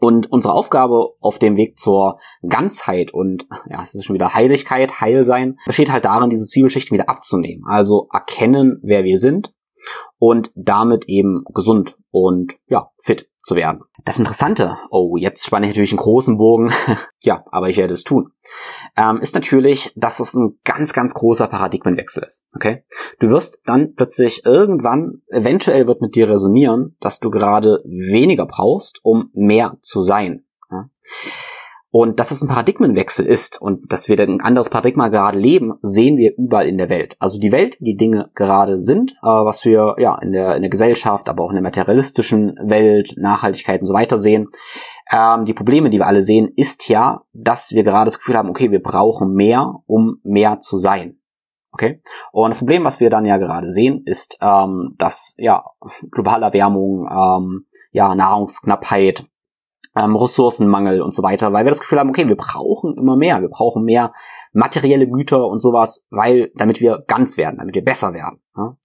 [0.00, 5.00] und unsere Aufgabe auf dem Weg zur Ganzheit und, ja, es ist schon wieder Heiligkeit,
[5.00, 7.64] Heilsein, besteht halt darin, diese Zwiebelschichten wieder abzunehmen.
[7.66, 9.52] Also erkennen, wer wir sind
[10.18, 13.82] und damit eben gesund und, ja, fit zu werden.
[14.04, 16.72] Das Interessante, oh, jetzt spanne ich natürlich einen großen Bogen,
[17.20, 18.32] ja, aber ich werde es tun,
[18.96, 22.44] ähm, ist natürlich, dass es ein ganz, ganz großer Paradigmenwechsel ist.
[22.54, 22.84] Okay?
[23.20, 29.00] Du wirst dann plötzlich irgendwann, eventuell wird mit dir resonieren, dass du gerade weniger brauchst,
[29.02, 30.44] um mehr zu sein.
[30.70, 30.88] Ja?
[31.90, 36.18] Und dass es ein Paradigmenwechsel ist und dass wir ein anderes Paradigma gerade leben, sehen
[36.18, 37.16] wir überall in der Welt.
[37.18, 40.70] Also die Welt, die Dinge gerade sind, äh, was wir ja in der, in der
[40.70, 44.48] Gesellschaft, aber auch in der materialistischen Welt, Nachhaltigkeit und so weiter sehen.
[45.10, 48.50] Ähm, die Probleme, die wir alle sehen, ist ja, dass wir gerade das Gefühl haben,
[48.50, 51.18] okay, wir brauchen mehr, um mehr zu sein.
[51.72, 52.02] Okay?
[52.32, 55.64] Und das Problem, was wir dann ja gerade sehen, ist, ähm, dass ja
[56.10, 59.24] globale Erwärmung, ähm, ja Nahrungsknappheit,
[59.96, 63.40] ähm, Ressourcenmangel und so weiter, weil wir das Gefühl haben, okay, wir brauchen immer mehr,
[63.40, 64.12] wir brauchen mehr
[64.52, 68.40] materielle Güter und sowas, weil damit wir ganz werden, damit wir besser werden.
[68.56, 68.76] Ja?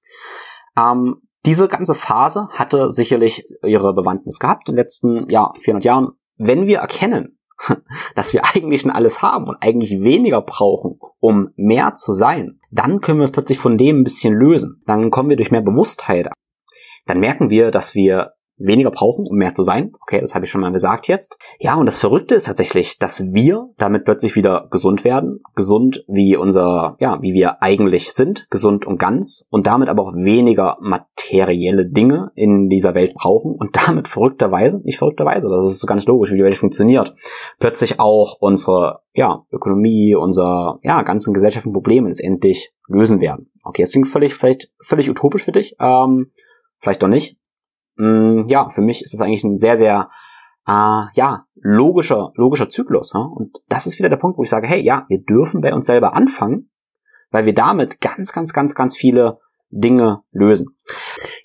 [0.77, 6.11] Ähm, diese ganze Phase hatte sicherlich ihre Bewandtnis gehabt in den letzten ja, 400 Jahren.
[6.37, 7.37] Wenn wir erkennen,
[8.15, 13.01] dass wir eigentlich schon alles haben und eigentlich weniger brauchen, um mehr zu sein, dann
[13.01, 14.81] können wir uns plötzlich von dem ein bisschen lösen.
[14.85, 16.29] Dann kommen wir durch mehr Bewusstheit.
[17.05, 19.91] Dann merken wir, dass wir weniger brauchen, um mehr zu sein.
[20.01, 21.37] Okay, das habe ich schon mal gesagt jetzt.
[21.59, 25.41] Ja, und das Verrückte ist tatsächlich, dass wir damit plötzlich wieder gesund werden.
[25.55, 28.47] Gesund wie unser, ja, wie wir eigentlich sind.
[28.49, 29.47] Gesund und ganz.
[29.49, 33.55] Und damit aber auch weniger materielle Dinge in dieser Welt brauchen.
[33.55, 37.13] Und damit verrückterweise, nicht verrückterweise, das ist so ganz logisch, wie die Welt funktioniert,
[37.59, 43.51] plötzlich auch unsere, ja, Ökonomie, unser, ja, ganzen gesellschaftlichen Probleme letztendlich lösen werden.
[43.63, 45.75] Okay, das klingt völlig, vielleicht völlig utopisch für dich.
[45.79, 46.31] Ähm,
[46.79, 47.37] vielleicht doch nicht
[47.95, 50.09] mh, mm, ja, für mich ist das eigentlich ein sehr, sehr
[50.67, 53.13] äh, ja, logischer, logischer Zyklus.
[53.13, 53.21] Ne?
[53.21, 55.85] Und das ist wieder der Punkt, wo ich sage, hey, ja, wir dürfen bei uns
[55.85, 56.69] selber anfangen,
[57.31, 60.77] weil wir damit ganz, ganz, ganz, ganz viele Dinge lösen.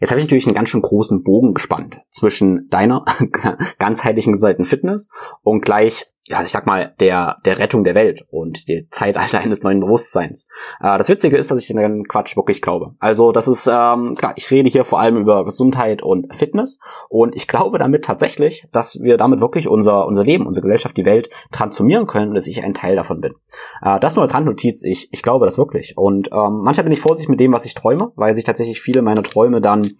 [0.01, 3.05] Jetzt habe ich natürlich einen ganz schön großen Bogen gespannt zwischen deiner
[3.79, 5.09] ganzheitlichen Seiten Fitness
[5.43, 9.63] und gleich ja, ich sag mal, der, der Rettung der Welt und der Zeitalter eines
[9.63, 10.47] neuen Bewusstseins.
[10.81, 12.95] Äh, das Witzige ist, dass ich den Quatsch wirklich glaube.
[12.99, 17.35] Also das ist, ähm, klar, ich rede hier vor allem über Gesundheit und Fitness und
[17.35, 21.31] ich glaube damit tatsächlich, dass wir damit wirklich unser, unser Leben, unsere Gesellschaft, die Welt
[21.51, 23.35] transformieren können und dass ich ein Teil davon bin.
[23.83, 25.97] Äh, das nur als Randnotiz, ich, ich glaube das wirklich.
[25.97, 29.01] Und ähm, manchmal bin ich vorsichtig mit dem, was ich träume, weil sich tatsächlich viele
[29.01, 29.93] meiner Träume dann,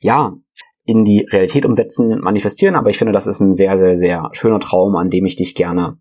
[0.00, 0.34] ja,
[0.84, 4.60] in die Realität umsetzen, manifestieren, aber ich finde, das ist ein sehr, sehr, sehr schöner
[4.60, 5.98] Traum, an dem ich dich gerne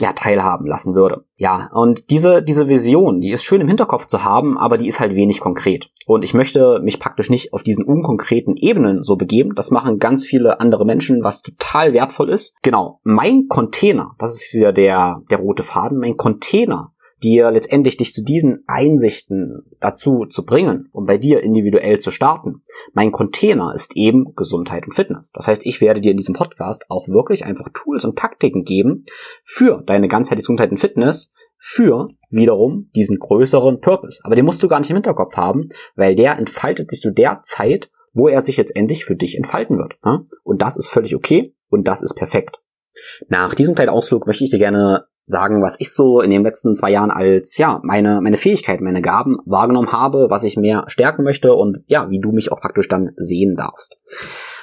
[0.00, 1.24] ja, teilhaben lassen würde.
[1.36, 4.98] Ja, und diese, diese Vision, die ist schön im Hinterkopf zu haben, aber die ist
[4.98, 5.90] halt wenig konkret.
[6.06, 9.54] Und ich möchte mich praktisch nicht auf diesen unkonkreten Ebenen so begeben.
[9.54, 12.54] Das machen ganz viele andere Menschen, was total wertvoll ist.
[12.62, 13.00] Genau.
[13.04, 16.93] Mein Container, das ist wieder der, der rote Faden, mein Container
[17.24, 22.62] dir letztendlich dich zu diesen Einsichten dazu zu bringen, um bei dir individuell zu starten.
[22.92, 25.30] Mein Container ist eben Gesundheit und Fitness.
[25.32, 29.06] Das heißt, ich werde dir in diesem Podcast auch wirklich einfach Tools und Taktiken geben
[29.42, 31.32] für deine ganzheitliche Gesundheit und Fitness,
[31.66, 34.20] für wiederum diesen größeren Purpose.
[34.22, 37.40] Aber den musst du gar nicht im Hinterkopf haben, weil der entfaltet sich zu der
[37.42, 39.94] Zeit, wo er sich jetzt endlich für dich entfalten wird.
[40.42, 42.60] Und das ist völlig okay und das ist perfekt.
[43.28, 46.74] Nach diesem kleinen Ausflug möchte ich dir gerne sagen, was ich so in den letzten
[46.74, 51.24] zwei Jahren als, ja, meine, meine Fähigkeiten, meine Gaben wahrgenommen habe, was ich mehr stärken
[51.24, 53.98] möchte und ja, wie du mich auch praktisch dann sehen darfst.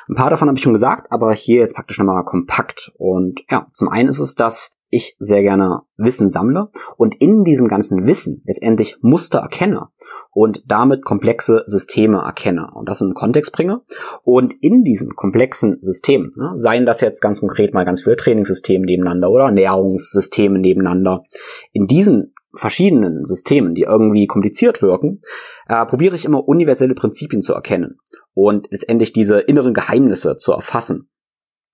[0.08, 2.91] Ein paar davon habe ich schon gesagt, aber hier jetzt praktisch nochmal kompakt.
[2.97, 7.67] Und ja, zum einen ist es das, ich sehr gerne Wissen sammle und in diesem
[7.67, 9.88] ganzen Wissen letztendlich Muster erkenne
[10.32, 13.82] und damit komplexe Systeme erkenne und das in den Kontext bringe.
[14.23, 18.86] Und in diesen komplexen Systemen, ne, seien das jetzt ganz konkret mal ganz viele Trainingssysteme
[18.86, 21.23] nebeneinander oder Ernährungssysteme nebeneinander,
[21.71, 25.21] in diesen verschiedenen Systemen, die irgendwie kompliziert wirken,
[25.67, 27.97] äh, probiere ich immer universelle Prinzipien zu erkennen
[28.34, 31.10] und letztendlich diese inneren Geheimnisse zu erfassen.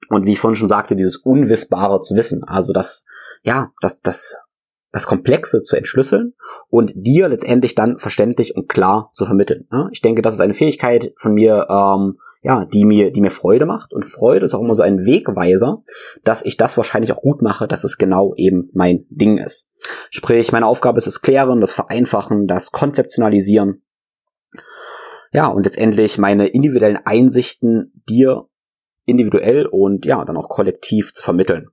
[0.10, 3.06] Und wie ich vorhin schon sagte, dieses Unwissbare zu wissen, also das,
[3.44, 4.38] ja, das, das,
[4.92, 6.34] das Komplexe zu entschlüsseln
[6.70, 9.68] und dir letztendlich dann verständlich und klar zu vermitteln.
[9.92, 13.66] Ich denke, das ist eine Fähigkeit von mir, ähm, ja, die mir, die mir Freude
[13.66, 13.94] macht.
[13.94, 15.84] Und Freude ist auch immer so ein Wegweiser,
[16.24, 19.70] dass ich das wahrscheinlich auch gut mache, dass es genau eben mein Ding ist.
[20.10, 23.84] Sprich, meine Aufgabe ist das Klären, das Vereinfachen, das Konzeptionalisieren.
[25.34, 28.48] Ja, und letztendlich meine individuellen Einsichten dir
[29.08, 31.70] individuell und ja, dann auch kollektiv zu vermitteln.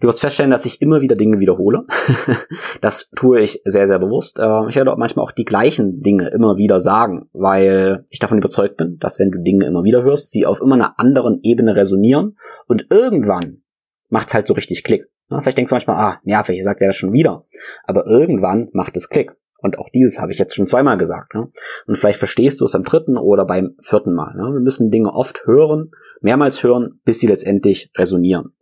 [0.00, 1.86] Du wirst feststellen, dass ich immer wieder Dinge wiederhole.
[2.80, 4.38] das tue ich sehr, sehr bewusst.
[4.40, 8.38] Ähm, ich werde auch manchmal auch die gleichen Dinge immer wieder sagen, weil ich davon
[8.38, 11.76] überzeugt bin, dass wenn du Dinge immer wieder hörst, sie auf immer einer anderen Ebene
[11.76, 13.62] resonieren und irgendwann
[14.08, 15.06] macht's halt so richtig Klick.
[15.28, 17.46] Vielleicht denkst du manchmal, ah, nervig, sagt er das schon wieder.
[17.84, 19.34] Aber irgendwann macht es Klick.
[19.62, 21.34] Und auch dieses habe ich jetzt schon zweimal gesagt.
[21.34, 21.48] Ne?
[21.86, 24.34] Und vielleicht verstehst du es beim dritten oder beim vierten Mal.
[24.34, 24.52] Ne?
[24.52, 28.54] Wir müssen Dinge oft hören, mehrmals hören, bis sie letztendlich resonieren.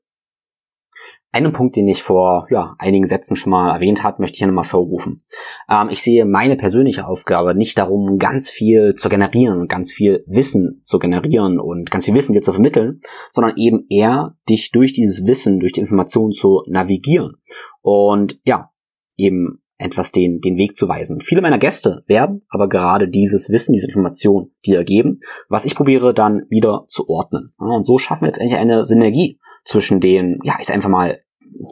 [1.32, 4.48] Einen Punkt, den ich vor ja, einigen Sätzen schon mal erwähnt habe, möchte ich hier
[4.48, 5.24] nochmal vorrufen.
[5.68, 10.80] Ähm, ich sehe meine persönliche Aufgabe nicht darum, ganz viel zu generieren, ganz viel Wissen
[10.82, 15.24] zu generieren und ganz viel Wissen dir zu vermitteln, sondern eben eher dich durch dieses
[15.24, 17.36] Wissen, durch die Informationen zu navigieren
[17.80, 18.70] und ja,
[19.16, 21.20] eben etwas den, den Weg zu weisen.
[21.20, 26.12] Viele meiner Gäste werden aber gerade dieses Wissen, diese Information dir geben, was ich probiere
[26.14, 27.54] dann wieder zu ordnen.
[27.56, 31.20] Und so schaffen wir jetzt eigentlich eine Synergie zwischen den, ja, ich sag einfach mal,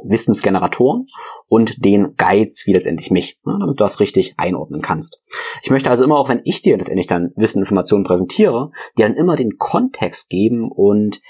[0.05, 1.07] Wissensgeneratoren
[1.49, 5.23] und den Guides wie letztendlich mich, damit du das richtig einordnen kannst.
[5.62, 9.37] Ich möchte also immer auch, wenn ich dir letztendlich dann Wisseninformationen präsentiere, dir dann immer
[9.37, 11.21] den Kontext geben und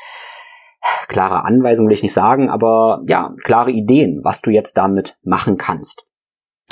[1.08, 5.58] klare Anweisungen will ich nicht sagen, aber ja, klare Ideen, was du jetzt damit machen
[5.58, 6.07] kannst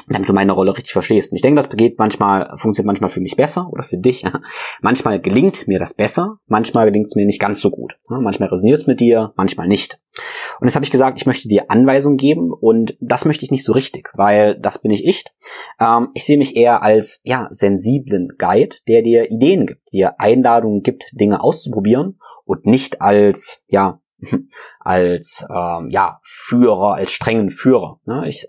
[0.08, 1.32] damit du meine Rolle richtig verstehst.
[1.32, 4.24] Und ich denke, das geht manchmal, funktioniert manchmal für mich besser oder für dich.
[4.80, 7.98] manchmal gelingt mir das besser, manchmal gelingt es mir nicht ganz so gut.
[8.08, 9.98] Manchmal resoniert es mit dir, manchmal nicht.
[10.60, 13.64] Und jetzt habe ich gesagt, ich möchte dir Anweisungen geben und das möchte ich nicht
[13.64, 15.24] so richtig, weil das bin ich ich.
[15.80, 20.82] Ähm, ich sehe mich eher als ja sensiblen Guide, der dir Ideen gibt, dir Einladungen
[20.82, 24.00] gibt, Dinge auszuprobieren und nicht als ja
[24.80, 28.00] als ähm, ja Führer, als strengen Führer.
[28.06, 28.24] Ne?
[28.28, 28.48] Ich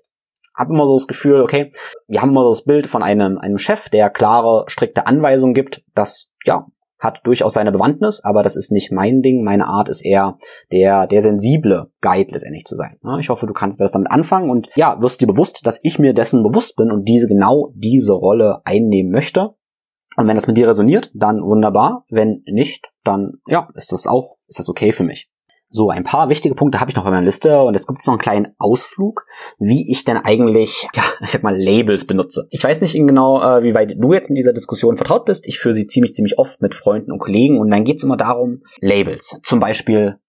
[0.58, 1.72] habe immer so das Gefühl, okay,
[2.08, 5.84] wir haben immer so das Bild von einem, einem Chef, der klare, strikte Anweisungen gibt.
[5.93, 6.65] Das, ja,
[7.00, 9.43] hat durchaus seine Bewandtnis, aber das ist nicht mein Ding.
[9.43, 10.38] Meine Art ist eher
[10.72, 12.98] der, der sensible Guide letztendlich zu sein.
[13.20, 16.13] Ich hoffe, du kannst das damit anfangen und ja, wirst dir bewusst, dass ich mir
[16.13, 19.52] dessen bewusst bin und diese genau diese Rolle einnehmen möchte.
[20.15, 22.06] Und wenn das mit dir resoniert, dann wunderbar.
[22.10, 25.30] Wenn nicht, dann ja, ist das auch, ist das okay für mich.
[25.69, 28.13] So, ein paar wichtige Punkte habe ich noch auf meiner Liste und es gibt noch
[28.13, 29.25] einen kleinen Ausflug,
[29.60, 32.47] wie ich denn eigentlich, ja, ich sag mal, Labels benutze.
[32.51, 35.45] Ich weiß nicht genau, äh, wie weit du jetzt mit dieser Diskussion vertraut bist.
[35.45, 38.17] Ich führe sie ziemlich, ziemlich oft mit Freunden und Kollegen und dann geht es immer
[38.17, 39.39] darum, Labels.
[39.43, 40.19] Zum Beispiel,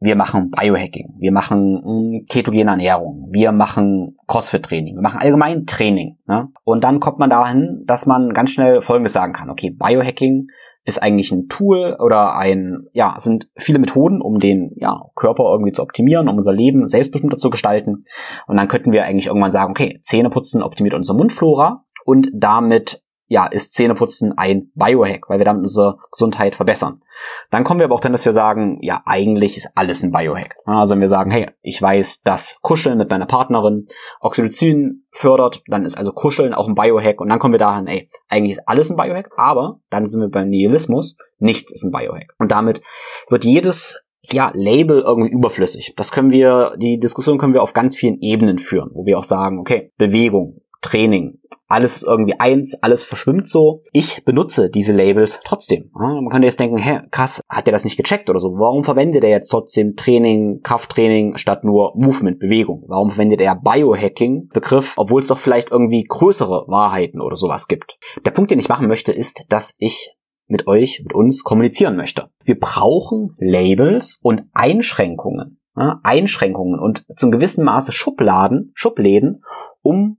[0.00, 6.16] wir machen Biohacking, wir machen hm, ketogene Ernährung, wir machen Crossfit-Training, wir machen allgemein Training.
[6.26, 6.48] Ne?
[6.64, 9.50] Und dann kommt man dahin, dass man ganz schnell Folgendes sagen kann.
[9.50, 10.48] Okay, Biohacking
[10.86, 15.72] ist eigentlich ein Tool oder ein, ja, sind viele Methoden, um den ja, Körper irgendwie
[15.72, 18.04] zu optimieren, um unser Leben selbstbestimmter zu gestalten.
[18.46, 23.46] Und dann könnten wir eigentlich irgendwann sagen, okay, Zähneputzen optimiert unsere Mundflora und damit ja,
[23.46, 27.02] ist Zähneputzen ein Biohack, weil wir damit unsere Gesundheit verbessern.
[27.50, 30.56] Dann kommen wir aber auch dann, dass wir sagen, ja, eigentlich ist alles ein Biohack.
[30.64, 33.88] Also wenn wir sagen, hey, ich weiß, dass Kuscheln mit meiner Partnerin
[34.20, 38.08] Oxytocin fördert, dann ist also Kuscheln auch ein Biohack und dann kommen wir dahin, ey,
[38.28, 42.34] eigentlich ist alles ein Biohack, aber dann sind wir beim Nihilismus, nichts ist ein Biohack.
[42.38, 42.82] Und damit
[43.28, 44.00] wird jedes
[44.32, 45.94] ja, Label irgendwie überflüssig.
[45.96, 49.24] Das können wir, die Diskussion können wir auf ganz vielen Ebenen führen, wo wir auch
[49.24, 53.82] sagen, okay, Bewegung, Training, alles ist irgendwie eins, alles verschwimmt so.
[53.92, 55.90] Ich benutze diese Labels trotzdem.
[55.92, 58.58] man könnte jetzt denken, hä, krass, hat der das nicht gecheckt oder so?
[58.58, 62.84] Warum verwendet er jetzt trotzdem Training, Krafttraining statt nur Movement, Bewegung?
[62.86, 67.98] Warum verwendet er Biohacking Begriff, obwohl es doch vielleicht irgendwie größere Wahrheiten oder sowas gibt?
[68.24, 70.12] Der Punkt, den ich machen möchte, ist, dass ich
[70.48, 72.28] mit euch, mit uns kommunizieren möchte.
[72.44, 75.60] Wir brauchen Labels und Einschränkungen.
[76.02, 79.42] Einschränkungen und zum gewissen Maße Schubladen, Schubläden,
[79.82, 80.16] um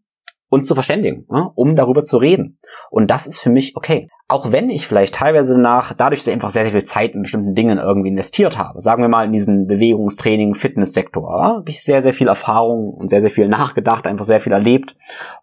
[0.49, 2.59] uns zu verständigen, ne, um darüber zu reden.
[2.89, 4.09] Und das ist für mich okay.
[4.29, 7.21] Auch wenn ich vielleicht teilweise nach, dadurch, dass ich einfach sehr, sehr viel Zeit in
[7.21, 11.81] bestimmten Dingen irgendwie investiert habe, sagen wir mal in diesen Bewegungstraining, Fitnesssektor, ja, habe ich
[11.81, 14.95] sehr, sehr viel Erfahrung und sehr, sehr viel nachgedacht, einfach sehr viel erlebt.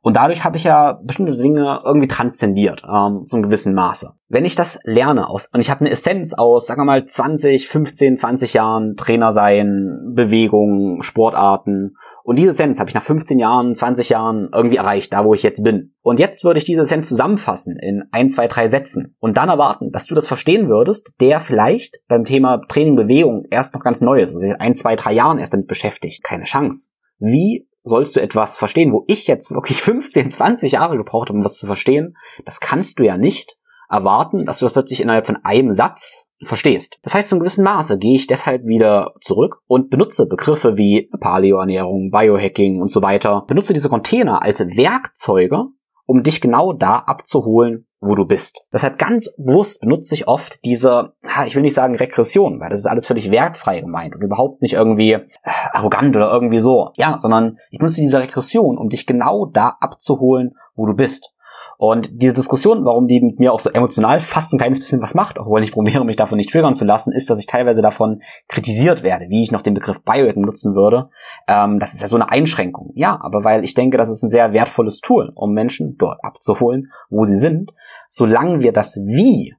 [0.02, 4.12] Und dadurch habe ich ja bestimmte Dinge irgendwie transzendiert, ähm, zu einem gewissen Maße.
[4.28, 7.68] Wenn ich das lerne aus, und ich habe eine Essenz aus, sagen wir mal, 20,
[7.68, 13.74] 15, 20 Jahren Trainer sein, Bewegung, Sportarten, Und diese Essenz habe ich nach 15 Jahren,
[13.74, 15.94] 20 Jahren irgendwie erreicht, da wo ich jetzt bin.
[16.00, 19.90] Und jetzt würde ich diese Essenz zusammenfassen in ein, zwei, drei Sätzen und dann erwarten,
[19.92, 24.22] dass du das verstehen würdest, der vielleicht beim Thema Training, Bewegung erst noch ganz neu
[24.22, 26.24] ist, also ein, zwei, drei Jahren erst damit beschäftigt.
[26.24, 26.92] Keine Chance.
[27.18, 31.44] Wie sollst du etwas verstehen, wo ich jetzt wirklich 15, 20 Jahre gebraucht habe, um
[31.44, 32.16] was zu verstehen?
[32.46, 33.58] Das kannst du ja nicht
[33.90, 36.98] erwarten, dass du das plötzlich innerhalb von einem Satz verstehst.
[37.02, 42.10] Das heißt, zum gewissen Maße gehe ich deshalb wieder zurück und benutze Begriffe wie Paleoernährung,
[42.10, 43.44] Biohacking und so weiter.
[43.46, 45.64] Benutze diese Container als Werkzeuge,
[46.06, 48.62] um dich genau da abzuholen, wo du bist.
[48.72, 51.14] Deshalb ganz bewusst benutze ich oft diese,
[51.46, 54.74] ich will nicht sagen Regression, weil das ist alles völlig wertfrei gemeint und überhaupt nicht
[54.74, 55.26] irgendwie äh,
[55.72, 56.90] arrogant oder irgendwie so.
[56.96, 61.33] Ja, sondern ich benutze diese Regression, um dich genau da abzuholen, wo du bist.
[61.78, 65.14] Und diese Diskussion, warum die mit mir auch so emotional fast ein kleines bisschen was
[65.14, 68.20] macht, obwohl ich probiere, mich davon nicht triggern zu lassen, ist, dass ich teilweise davon
[68.48, 71.10] kritisiert werde, wie ich noch den Begriff Biohacking nutzen würde.
[71.48, 72.92] Ähm, das ist ja so eine Einschränkung.
[72.94, 76.92] Ja, aber weil ich denke, das ist ein sehr wertvolles Tool, um Menschen dort abzuholen,
[77.10, 77.72] wo sie sind,
[78.08, 79.54] solange wir das Wie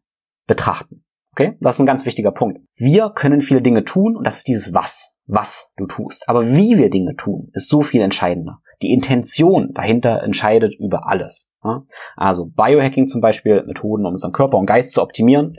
[0.48, 1.04] betrachten.
[1.32, 1.58] Okay?
[1.60, 2.60] Das ist ein ganz wichtiger Punkt.
[2.76, 6.30] Wir können viele Dinge tun und das ist dieses Was, was du tust.
[6.30, 8.62] Aber wie wir Dinge tun, ist so viel entscheidender.
[8.86, 11.52] Die Intention dahinter entscheidet über alles.
[12.16, 15.56] Also Biohacking zum Beispiel, Methoden, um unseren Körper und Geist zu optimieren,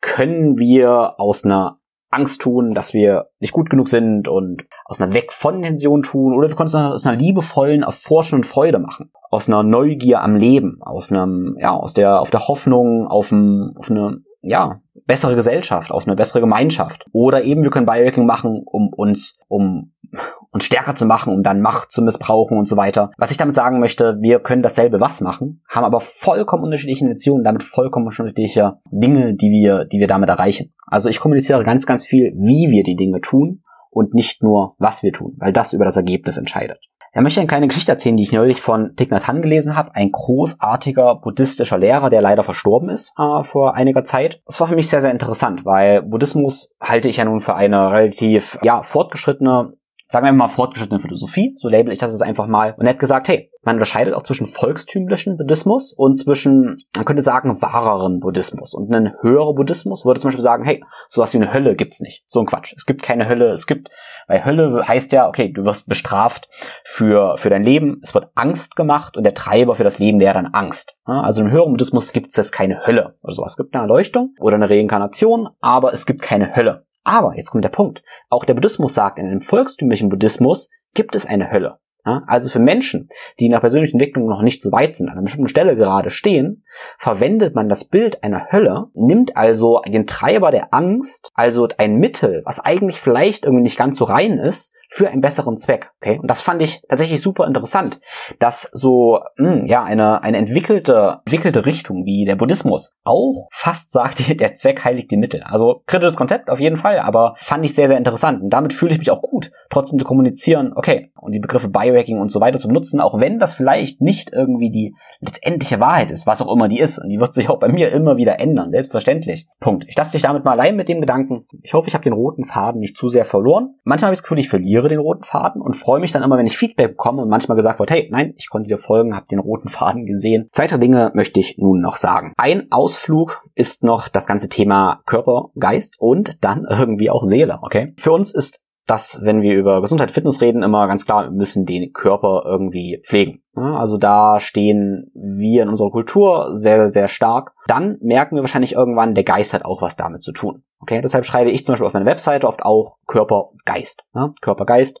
[0.00, 5.12] können wir aus einer Angst tun, dass wir nicht gut genug sind und aus einer
[5.12, 9.12] Weg von Intention tun oder wir können es aus einer liebevollen, erforschenden Freude machen.
[9.28, 13.74] Aus einer Neugier am Leben, aus einem, ja, aus der, auf der Hoffnung auf, ein,
[13.76, 17.04] auf eine, ja, bessere Gesellschaft, auf eine bessere Gemeinschaft.
[17.10, 19.90] Oder eben wir können Biohacking machen, um uns, um
[20.52, 23.10] uns stärker zu machen, um dann Macht zu missbrauchen und so weiter.
[23.18, 27.42] Was ich damit sagen möchte, wir können dasselbe was machen, haben aber vollkommen unterschiedliche Intentionen,
[27.42, 30.72] damit vollkommen unterschiedliche Dinge, die wir, die wir damit erreichen.
[30.86, 35.02] Also ich kommuniziere ganz, ganz viel, wie wir die Dinge tun und nicht nur, was
[35.02, 36.78] wir tun, weil das über das Ergebnis entscheidet.
[37.12, 39.94] Er möchte eine kleine Geschichte erzählen, die ich neulich von Thich Nhat Hanh gelesen habe.
[39.94, 44.40] Ein großartiger buddhistischer Lehrer, der leider verstorben ist äh, vor einiger Zeit.
[44.46, 47.90] Das war für mich sehr, sehr interessant, weil Buddhismus halte ich ja nun für eine
[47.90, 49.72] relativ ja, fortgeschrittene
[50.10, 52.74] sagen wir mal fortgeschrittene Philosophie, so label ich das jetzt einfach mal.
[52.76, 57.22] Und er hat gesagt, hey, man unterscheidet auch zwischen volkstümlichen Buddhismus und zwischen, man könnte
[57.22, 58.74] sagen, wahreren Buddhismus.
[58.74, 62.24] Und ein höherer Buddhismus würde zum Beispiel sagen, hey, sowas wie eine Hölle gibt's nicht.
[62.26, 62.74] So ein Quatsch.
[62.76, 63.50] Es gibt keine Hölle.
[63.50, 63.90] Es gibt,
[64.26, 66.48] weil Hölle heißt ja, okay, du wirst bestraft
[66.84, 68.00] für, für dein Leben.
[68.02, 70.96] Es wird Angst gemacht und der Treiber für das Leben wäre dann Angst.
[71.04, 73.52] Also im höheren Buddhismus gibt es keine Hölle oder sowas.
[73.52, 76.86] Es gibt eine Erleuchtung oder eine Reinkarnation, aber es gibt keine Hölle.
[77.04, 81.26] Aber, jetzt kommt der Punkt, auch der Buddhismus sagt, in einem volkstümlichen Buddhismus gibt es
[81.26, 81.78] eine Hölle.
[82.26, 83.08] Also für Menschen,
[83.38, 86.64] die der persönlichen Entwicklung noch nicht so weit sind, an einer bestimmten Stelle gerade stehen,
[86.98, 92.42] verwendet man das Bild einer Hölle, nimmt also den Treiber der Angst, also ein Mittel,
[92.44, 95.92] was eigentlich vielleicht irgendwie nicht ganz so rein ist, für einen besseren Zweck.
[96.00, 98.00] Okay, und das fand ich tatsächlich super interessant,
[98.40, 103.92] dass so mh, hm, ja eine eine entwickelte entwickelte Richtung wie der Buddhismus auch fast
[103.92, 105.42] sagt, der Zweck heiligt die Mittel.
[105.44, 108.92] Also kritisches Konzept auf jeden Fall, aber fand ich sehr sehr interessant und damit fühle
[108.92, 110.72] ich mich auch gut, trotzdem zu kommunizieren.
[110.74, 114.32] Okay, und die Begriffe Biohacking und so weiter zu benutzen, auch wenn das vielleicht nicht
[114.32, 117.58] irgendwie die letztendliche Wahrheit ist, was auch immer die ist, und die wird sich auch
[117.58, 119.46] bei mir immer wieder ändern, selbstverständlich.
[119.60, 119.84] Punkt.
[119.88, 121.46] Ich lasse dich damit mal allein mit dem Gedanken.
[121.62, 123.74] Ich hoffe, ich habe den roten Faden nicht zu sehr verloren.
[123.84, 126.22] Manchmal habe ich das Gefühl, ich verliere verliere den roten Faden und freue mich dann
[126.22, 129.14] immer, wenn ich Feedback bekomme und manchmal gesagt wird, hey, nein, ich konnte dir folgen,
[129.14, 130.48] habe den roten Faden gesehen.
[130.52, 132.32] Zwei, Dinge möchte ich nun noch sagen.
[132.36, 137.92] Ein Ausflug ist noch das ganze Thema Körper, Geist und dann irgendwie auch Seele, okay?
[137.98, 141.92] Für uns ist das, wenn wir über Gesundheit, Fitness reden, immer ganz klar, müssen den
[141.92, 143.42] Körper irgendwie pflegen.
[143.54, 147.52] Also da stehen wir in unserer Kultur sehr, sehr stark.
[147.66, 150.64] Dann merken wir wahrscheinlich irgendwann, der Geist hat auch was damit zu tun.
[150.80, 154.02] Okay, deshalb schreibe ich zum Beispiel auf meiner Webseite oft auch Körper, Geist.
[154.40, 155.00] Körper, Geist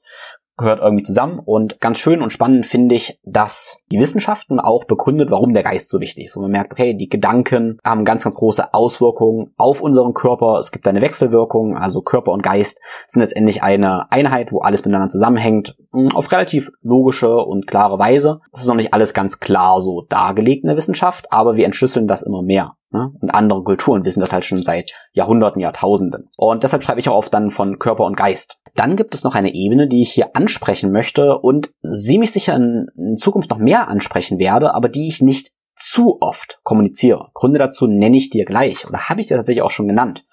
[0.56, 1.40] gehört irgendwie zusammen.
[1.44, 5.88] Und ganz schön und spannend finde ich, dass die Wissenschaften auch begründet, warum der Geist
[5.88, 6.36] so wichtig ist.
[6.36, 10.58] Und man merkt, okay, die Gedanken haben ganz, ganz große Auswirkungen auf unseren Körper.
[10.58, 15.08] Es gibt eine Wechselwirkung, also Körper und Geist sind letztendlich eine Einheit, wo alles miteinander
[15.08, 18.40] zusammenhängt, hm, auf relativ logische und klare Weise.
[18.52, 22.06] Das ist noch nicht alles ganz klar so dargelegt in der Wissenschaft, aber wir entschlüsseln
[22.06, 22.76] das immer mehr.
[22.92, 23.12] Ne?
[23.20, 26.28] Und andere Kulturen wissen das halt schon seit Jahrhunderten, Jahrtausenden.
[26.36, 28.58] Und deshalb schreibe ich auch oft dann von Körper und Geist.
[28.74, 32.56] Dann gibt es noch eine Ebene, die ich hier ansprechen möchte und sie mich sicher
[32.56, 37.30] in, in Zukunft noch mehr ansprechen werde, aber die ich nicht zu oft kommuniziere.
[37.32, 40.26] Gründe dazu nenne ich dir gleich oder habe ich dir tatsächlich auch schon genannt.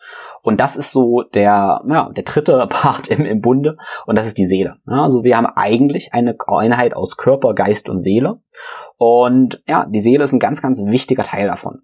[0.43, 4.37] Und das ist so der, ja, der dritte Part im, im Bunde und das ist
[4.37, 4.75] die Seele.
[4.85, 8.41] Also wir haben eigentlich eine Einheit aus Körper, Geist und Seele.
[8.97, 11.81] Und ja, die Seele ist ein ganz, ganz wichtiger Teil davon.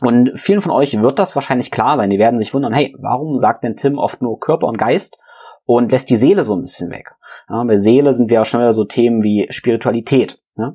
[0.00, 2.10] Und vielen von euch wird das wahrscheinlich klar sein.
[2.10, 5.18] Die werden sich wundern, hey, warum sagt denn Tim oft nur Körper und Geist
[5.64, 7.10] und lässt die Seele so ein bisschen weg?
[7.48, 10.40] Ja, bei Seele sind wir auch wieder so Themen wie Spiritualität.
[10.60, 10.74] Ja?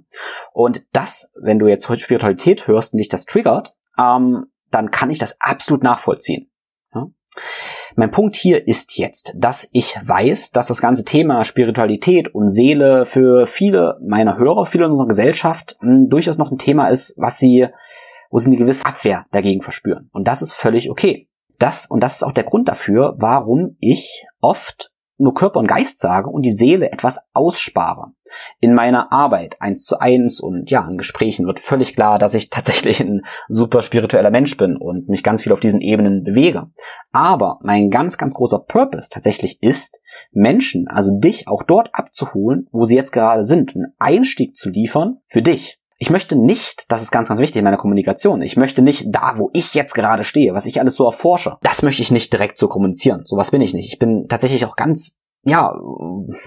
[0.51, 5.19] Und das, wenn du jetzt Spiritualität hörst und dich das triggert, ähm, dann kann ich
[5.19, 6.51] das absolut nachvollziehen.
[6.93, 7.07] Ja?
[7.95, 13.05] Mein Punkt hier ist jetzt, dass ich weiß, dass das ganze Thema Spiritualität und Seele
[13.05, 17.37] für viele meiner Hörer, viele unserer Gesellschaft mh, hm, durchaus noch ein Thema ist, was
[17.37, 17.67] sie,
[18.29, 20.09] wo sie eine gewisse Abwehr dagegen verspüren.
[20.11, 21.29] Und das ist völlig okay.
[21.57, 25.99] Das, und das ist auch der Grund dafür, warum ich oft nur Körper und Geist
[25.99, 28.11] sage und die Seele etwas ausspare.
[28.59, 32.49] In meiner Arbeit eins zu eins und ja, in Gesprächen wird völlig klar, dass ich
[32.49, 36.67] tatsächlich ein super spiritueller Mensch bin und mich ganz viel auf diesen Ebenen bewege.
[37.11, 40.01] Aber mein ganz, ganz großer Purpose tatsächlich ist,
[40.31, 45.19] Menschen, also dich auch dort abzuholen, wo sie jetzt gerade sind, einen Einstieg zu liefern
[45.27, 45.79] für dich.
[45.97, 49.37] Ich möchte nicht, das ist ganz, ganz wichtig in meiner Kommunikation, ich möchte nicht da,
[49.37, 52.57] wo ich jetzt gerade stehe, was ich alles so erforsche, das möchte ich nicht direkt
[52.57, 53.21] so kommunizieren.
[53.25, 53.93] Sowas bin ich nicht.
[53.93, 55.73] Ich bin tatsächlich auch ganz ja,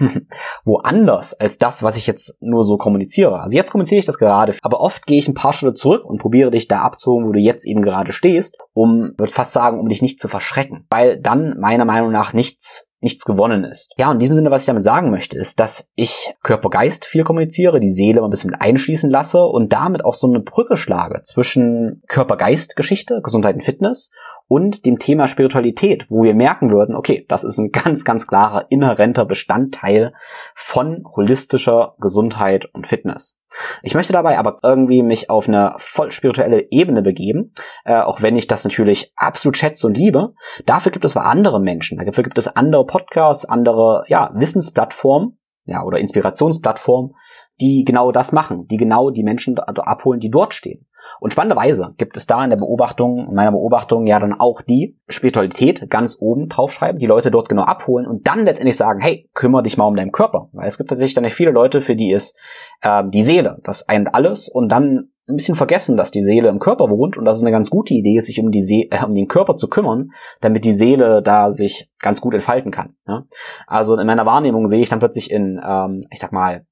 [0.65, 3.39] woanders als das, was ich jetzt nur so kommuniziere.
[3.39, 6.19] Also jetzt kommuniziere ich das gerade, aber oft gehe ich ein paar Schritte zurück und
[6.19, 9.87] probiere dich da abzuholen, wo du jetzt eben gerade stehst, um, würde fast sagen, um
[9.87, 13.93] dich nicht zu verschrecken, weil dann meiner Meinung nach nichts nichts gewonnen ist.
[13.97, 17.79] Ja, in diesem Sinne, was ich damit sagen möchte, ist, dass ich Körper-Geist viel kommuniziere,
[17.79, 21.21] die Seele mal ein bisschen mit einschließen lasse und damit auch so eine Brücke schlage
[21.23, 24.11] zwischen Körper-Geist-Geschichte, Gesundheit und Fitness
[24.49, 28.65] und dem Thema Spiritualität, wo wir merken würden, okay, das ist ein ganz, ganz klarer
[28.69, 30.11] inhärenter Bestandteil
[30.55, 33.39] von holistischer Gesundheit und Fitness.
[33.83, 37.53] Ich möchte dabei aber irgendwie mich auf eine voll spirituelle Ebene begeben,
[37.85, 40.33] äh, auch wenn ich das natürlich absolut schätze und liebe.
[40.65, 45.83] Dafür gibt es aber andere Menschen, dafür gibt es andere Podcasts, andere ja, Wissensplattformen, ja,
[45.83, 47.13] oder Inspirationsplattformen,
[47.61, 50.87] die genau das machen, die genau die Menschen abholen, die dort stehen.
[51.19, 54.97] Und spannenderweise gibt es da in der Beobachtung, in meiner Beobachtung ja dann auch die
[55.07, 59.63] Spiritualität ganz oben draufschreiben, die Leute dort genau abholen und dann letztendlich sagen, hey, kümmere
[59.63, 60.49] dich mal um deinen Körper.
[60.53, 62.37] Weil es gibt tatsächlich dann viele Leute, für die ist
[62.81, 66.49] äh, die Seele das ein und alles und dann ein bisschen vergessen, dass die Seele
[66.49, 68.89] im Körper wohnt und dass es eine ganz gute Idee ist, sich um, die See
[68.91, 70.09] äh, um den Körper zu kümmern,
[70.41, 72.95] damit die Seele da sich ganz gut entfalten kann.
[73.07, 73.25] Ja?
[73.67, 76.65] Also in meiner Wahrnehmung sehe ich dann plötzlich in, ähm, ich sag mal,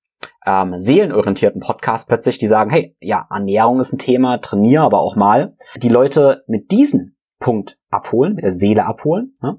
[0.48, 5.18] ähm, seelenorientierten Podcast plötzlich, die sagen, hey, ja, Ernährung ist ein Thema, trainiere aber auch
[5.18, 5.56] mal.
[5.76, 9.36] Die Leute mit diesem Punkt abholen, mit der Seele abholen.
[9.44, 9.58] Ja?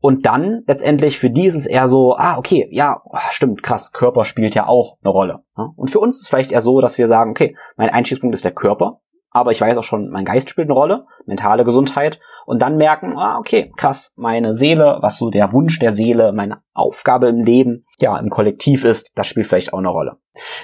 [0.00, 4.24] Und dann letztendlich für die ist es eher so, ah, okay, ja, stimmt, krass, Körper
[4.24, 5.40] spielt ja auch eine Rolle.
[5.56, 5.72] Ja?
[5.74, 8.44] Und für uns ist es vielleicht eher so, dass wir sagen, okay, mein Einstiegspunkt ist
[8.44, 12.62] der Körper, aber ich weiß auch schon, mein Geist spielt eine Rolle, mentale Gesundheit und
[12.62, 17.28] dann merken, ah, okay, krass, meine Seele, was so der Wunsch der Seele, meine Aufgabe
[17.28, 20.16] im Leben, ja, im Kollektiv ist, das spielt vielleicht auch eine Rolle.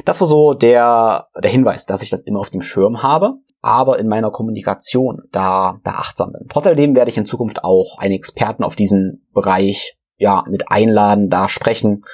[0.07, 3.99] Das war so der, der Hinweis, dass ich das immer auf dem Schirm habe, aber
[3.99, 6.49] in meiner Kommunikation da, da achtsam bin.
[6.49, 11.51] Trotzdem werde ich in Zukunft auch einen Experten auf diesen Bereich, ja, mit einladen, da
[11.51, 12.05] sprechen,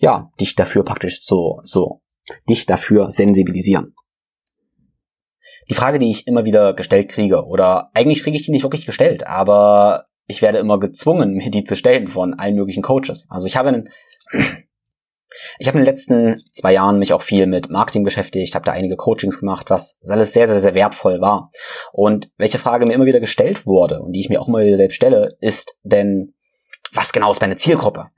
[0.00, 2.00] ja, dich dafür praktisch so, so,
[2.48, 3.94] dich dafür sensibilisieren
[5.72, 8.84] die Frage, die ich immer wieder gestellt kriege, oder eigentlich kriege ich die nicht wirklich
[8.84, 13.26] gestellt, aber ich werde immer gezwungen, mir die zu stellen von allen möglichen Coaches.
[13.30, 13.88] Also ich habe einen,
[15.58, 18.72] ich habe in den letzten zwei Jahren mich auch viel mit Marketing beschäftigt, habe da
[18.72, 21.50] einige Coachings gemacht, was alles sehr, sehr, sehr wertvoll war.
[21.90, 24.76] Und welche Frage mir immer wieder gestellt wurde und die ich mir auch immer wieder
[24.76, 26.34] selbst stelle, ist denn,
[26.92, 28.08] was genau ist meine Zielgruppe?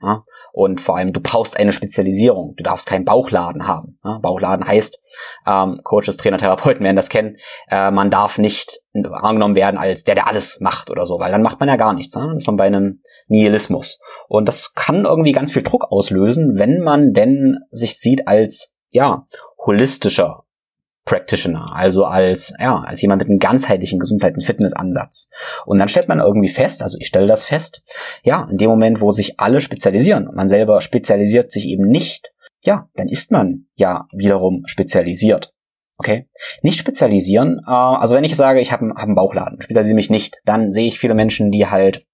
[0.55, 2.53] Und vor allem, du brauchst eine Spezialisierung.
[2.55, 3.99] Du darfst keinen Bauchladen haben.
[4.21, 5.01] Bauchladen heißt,
[5.45, 7.35] ähm, Coaches, Trainer, Therapeuten werden das kennen,
[7.69, 11.41] äh, man darf nicht angenommen werden als der, der alles macht oder so, weil dann
[11.41, 12.15] macht man ja gar nichts.
[12.15, 12.21] Ne?
[12.25, 13.99] Dann ist man bei einem Nihilismus.
[14.29, 19.25] Und das kann irgendwie ganz viel Druck auslösen, wenn man denn sich sieht als, ja,
[19.65, 20.44] holistischer
[21.05, 25.29] Practitioner, also als, ja, als jemand mit einem ganzheitlichen Gesundheit- und Fitnessansatz.
[25.65, 27.83] Und dann stellt man irgendwie fest, also ich stelle das fest,
[28.23, 32.33] ja, in dem Moment, wo sich alle spezialisieren und man selber spezialisiert sich eben nicht,
[32.63, 35.53] ja, dann ist man ja wiederum spezialisiert.
[35.97, 36.27] Okay?
[36.63, 40.39] Nicht spezialisieren, äh, also wenn ich sage, ich habe hab einen Bauchladen, spezialisiere mich nicht,
[40.43, 42.05] dann sehe ich viele Menschen, die halt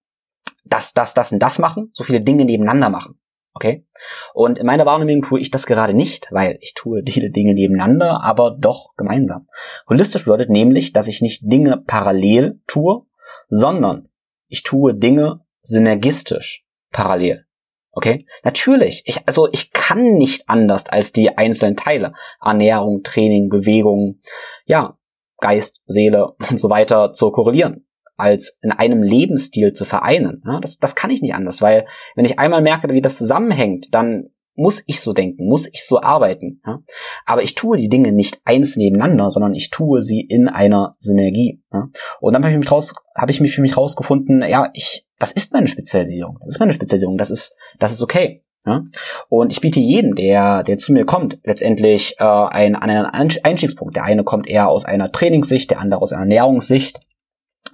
[0.65, 3.15] das, das, das und das machen, so viele Dinge nebeneinander machen.
[3.53, 3.85] Okay?
[4.33, 8.23] Und in meiner Wahrnehmung tue ich das gerade nicht, weil ich tue viele Dinge nebeneinander,
[8.23, 9.47] aber doch gemeinsam.
[9.89, 13.03] Holistisch bedeutet nämlich, dass ich nicht Dinge parallel tue,
[13.49, 14.09] sondern
[14.47, 17.45] ich tue Dinge synergistisch parallel.
[17.91, 18.25] Okay?
[18.43, 19.03] Natürlich.
[19.05, 22.13] Ich, also ich kann nicht anders als die einzelnen Teile.
[22.41, 24.19] Ernährung, Training, Bewegung,
[24.65, 24.97] ja,
[25.39, 27.85] Geist, Seele und so weiter zu korrelieren
[28.21, 30.41] als in einem Lebensstil zu vereinen.
[30.45, 33.93] Ja, das, das kann ich nicht anders, weil wenn ich einmal merke, wie das zusammenhängt,
[33.93, 36.61] dann muss ich so denken, muss ich so arbeiten.
[36.65, 36.79] Ja?
[37.25, 41.63] Aber ich tue die Dinge nicht eins nebeneinander, sondern ich tue sie in einer Synergie.
[41.73, 41.89] Ja?
[42.19, 45.31] Und dann habe ich mich raus, habe ich mich für mich rausgefunden, ja, ich, das
[45.31, 46.37] ist meine Spezialisierung.
[46.41, 47.17] Das ist meine Spezialisierung.
[47.17, 48.43] Das ist, das ist okay.
[48.65, 48.83] Ja?
[49.29, 53.95] Und ich biete jedem, der, der zu mir kommt, letztendlich äh, einen, einen Einstiegspunkt.
[53.95, 56.99] Der eine kommt eher aus einer Trainingssicht, der andere aus einer Ernährungssicht.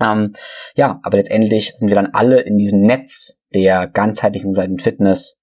[0.02, 0.34] Ähm,
[0.76, 5.40] ja, aber letztendlich sind wir dann alle in diesem Netz der ganzheitlichen Fitness,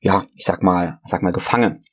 [0.00, 1.84] ja, ich sag mal, sag mal, gefangen.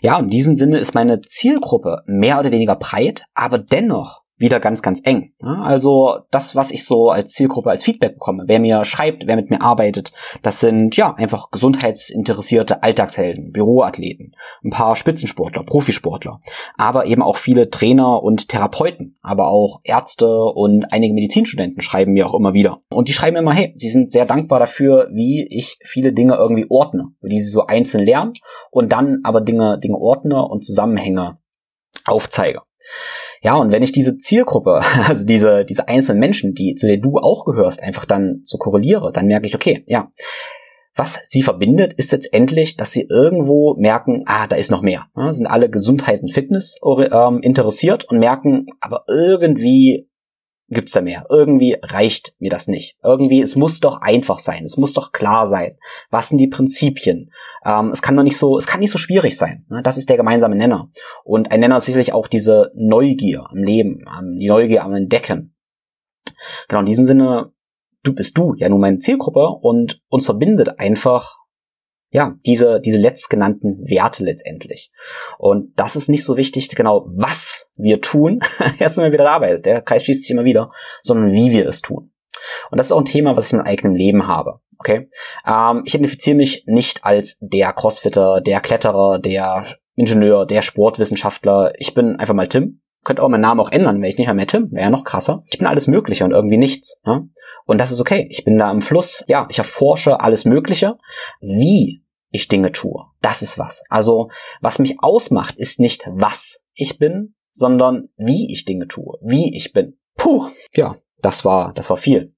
[0.00, 4.82] Ja, in diesem Sinne ist meine Zielgruppe mehr oder weniger breit, aber dennoch wieder ganz,
[4.82, 5.32] ganz eng.
[5.40, 9.50] Also das, was ich so als Zielgruppe als Feedback bekomme, wer mir schreibt, wer mit
[9.50, 10.12] mir arbeitet,
[10.42, 14.34] das sind ja einfach gesundheitsinteressierte Alltagshelden, Büroathleten,
[14.64, 16.40] ein paar Spitzensportler, Profisportler,
[16.76, 22.26] aber eben auch viele Trainer und Therapeuten, aber auch Ärzte und einige Medizinstudenten schreiben mir
[22.26, 22.78] auch immer wieder.
[22.90, 26.66] Und die schreiben immer, hey, sie sind sehr dankbar dafür, wie ich viele Dinge irgendwie
[26.68, 28.32] ordne, wie sie so einzeln lernen
[28.70, 31.38] und dann aber Dinge, Dinge ordne und Zusammenhänge
[32.04, 32.62] aufzeige.
[33.42, 37.18] Ja, und wenn ich diese Zielgruppe, also diese, diese einzelnen Menschen, die, zu der du
[37.18, 40.10] auch gehörst, einfach dann so korreliere, dann merke ich, okay, ja,
[40.98, 45.06] was sie verbindet, ist jetzt endlich, dass sie irgendwo merken, ah, da ist noch mehr.
[45.16, 50.07] Ja, sind alle Gesundheit und Fitness ähm, interessiert und merken, aber irgendwie
[50.68, 51.26] gibt's da mehr.
[51.30, 52.96] Irgendwie reicht mir das nicht.
[53.02, 54.64] Irgendwie, es muss doch einfach sein.
[54.64, 55.76] Es muss doch klar sein.
[56.10, 57.32] Was sind die Prinzipien?
[57.64, 59.64] Ähm, es kann doch nicht so, es kann nicht so schwierig sein.
[59.68, 59.82] Ne?
[59.82, 60.90] Das ist der gemeinsame Nenner.
[61.24, 64.04] Und ein Nenner ist sicherlich auch diese Neugier am Leben,
[64.38, 65.54] die Neugier am Entdecken.
[66.68, 67.52] Genau, in diesem Sinne,
[68.02, 71.37] du bist du ja nun meine Zielgruppe und uns verbindet einfach
[72.10, 74.90] ja, diese, diese letztgenannten Werte letztendlich.
[75.38, 78.40] Und das ist nicht so wichtig, genau, was wir tun,
[78.78, 80.70] erst wenn wir wieder dabei ist, der Kreis schließt sich immer wieder,
[81.02, 82.12] sondern wie wir es tun.
[82.70, 84.60] Und das ist auch ein Thema, was ich in meinem eigenen Leben habe.
[84.78, 85.08] Okay?
[85.46, 91.72] Ähm, ich identifiziere mich nicht als der Crossfitter, der Kletterer, der Ingenieur, der Sportwissenschaftler.
[91.78, 94.46] Ich bin einfach mal Tim könnte auch meinen Namen auch ändern, wenn ich nicht mehr,
[94.46, 95.42] Tim, wäre ja noch krasser.
[95.46, 97.00] Ich bin alles Mögliche und irgendwie nichts.
[97.06, 97.22] Ja?
[97.64, 98.26] Und das ist okay.
[98.28, 99.24] Ich bin da im Fluss.
[99.28, 100.98] Ja, ich erforsche alles Mögliche.
[101.40, 103.82] Wie ich Dinge tue, das ist was.
[103.88, 104.28] Also,
[104.60, 109.72] was mich ausmacht, ist nicht, was ich bin, sondern wie ich Dinge tue, wie ich
[109.72, 109.98] bin.
[110.18, 112.34] Puh, ja, das war, das war viel.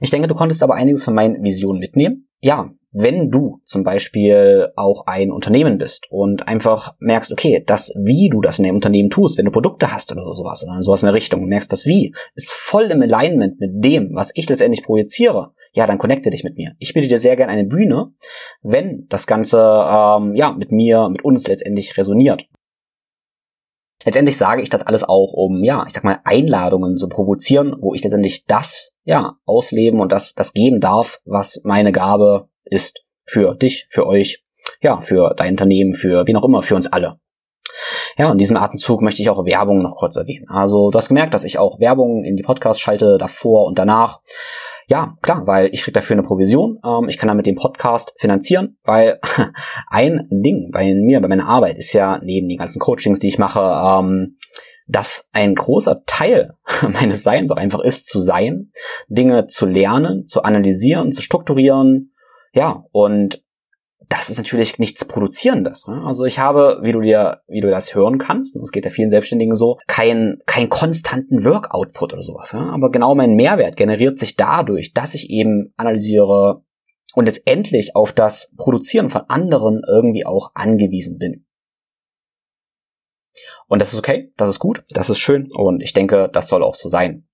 [0.00, 2.28] Ich denke, du konntest aber einiges von meinen Visionen mitnehmen.
[2.40, 8.30] Ja, wenn du zum Beispiel auch ein Unternehmen bist und einfach merkst, okay, das Wie
[8.30, 11.06] du das in dem Unternehmen tust, wenn du Produkte hast oder sowas oder sowas in
[11.06, 14.84] der Richtung, und merkst, das Wie ist voll im Alignment mit dem, was ich letztendlich
[14.84, 16.72] projiziere, ja, dann connecte dich mit mir.
[16.78, 18.12] Ich biete dir sehr gerne eine Bühne,
[18.62, 22.48] wenn das Ganze ähm, ja mit mir, mit uns letztendlich resoniert.
[24.04, 27.94] Letztendlich sage ich das alles auch, um, ja, ich sag mal, Einladungen zu provozieren, wo
[27.94, 33.54] ich letztendlich das, ja, ausleben und das, das geben darf, was meine Gabe ist für
[33.54, 34.44] dich, für euch,
[34.80, 37.18] ja, für dein Unternehmen, für wen auch immer, für uns alle.
[38.16, 40.46] Ja, in diesem Atemzug möchte ich auch Werbung noch kurz erwähnen.
[40.48, 44.20] Also du hast gemerkt, dass ich auch Werbung in die Podcasts schalte, davor und danach.
[44.88, 46.78] Ja, klar, weil ich krieg dafür eine Provision.
[46.84, 49.20] Ähm, ich kann damit den Podcast finanzieren, weil
[49.88, 53.38] ein Ding bei mir, bei meiner Arbeit ist ja neben den ganzen Coachings, die ich
[53.38, 54.38] mache, ähm,
[54.88, 58.72] dass ein großer Teil meines Seins auch einfach ist, zu sein,
[59.08, 62.14] Dinge zu lernen, zu analysieren, zu strukturieren,
[62.52, 63.42] ja, und
[64.08, 65.86] das ist natürlich nichts Produzierendes.
[65.86, 66.02] Ne?
[66.06, 68.90] Also ich habe, wie du dir, wie du das hören kannst, und es geht ja
[68.90, 72.54] vielen Selbstständigen so, kein, kein konstanten Work-Output oder sowas.
[72.54, 76.62] Aber genau mein Mehrwert generiert sich dadurch, dass ich eben analysiere
[77.14, 81.44] und letztendlich auf das Produzieren von anderen irgendwie auch angewiesen bin.
[83.66, 86.62] Und das ist okay, das ist gut, das ist schön und ich denke, das soll
[86.62, 87.27] auch so sein.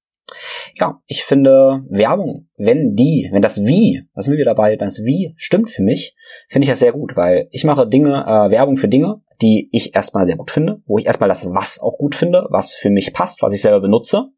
[0.74, 5.04] Ja, ich finde Werbung, wenn die, wenn das Wie, da sind wir wieder dabei, das
[5.04, 6.16] Wie stimmt für mich,
[6.48, 9.94] finde ich das sehr gut, weil ich mache Dinge, äh, Werbung für Dinge, die ich
[9.94, 13.12] erstmal sehr gut finde, wo ich erstmal das Was auch gut finde, was für mich
[13.12, 14.30] passt, was ich selber benutze.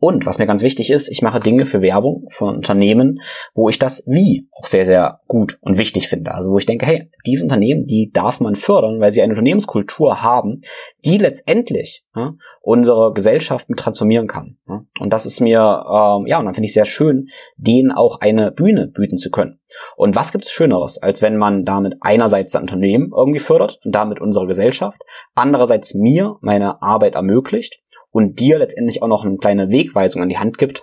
[0.00, 3.20] Und was mir ganz wichtig ist, ich mache Dinge für Werbung, für Unternehmen,
[3.54, 6.32] wo ich das Wie auch sehr, sehr gut und wichtig finde.
[6.34, 10.20] Also wo ich denke, hey, diese Unternehmen, die darf man fördern, weil sie eine Unternehmenskultur
[10.20, 10.62] haben,
[11.04, 14.58] die letztendlich ja, unsere Gesellschaften transformieren kann.
[14.68, 14.84] Ja.
[14.98, 18.50] Und das ist mir, ähm, ja, und dann finde ich sehr schön, denen auch eine
[18.50, 19.59] Bühne bieten zu können.
[19.96, 23.94] Und was gibt es Schöneres, als wenn man damit einerseits das Unternehmen irgendwie fördert und
[23.94, 25.00] damit unsere Gesellschaft,
[25.34, 30.38] andererseits mir meine Arbeit ermöglicht und dir letztendlich auch noch eine kleine Wegweisung an die
[30.38, 30.82] Hand gibt,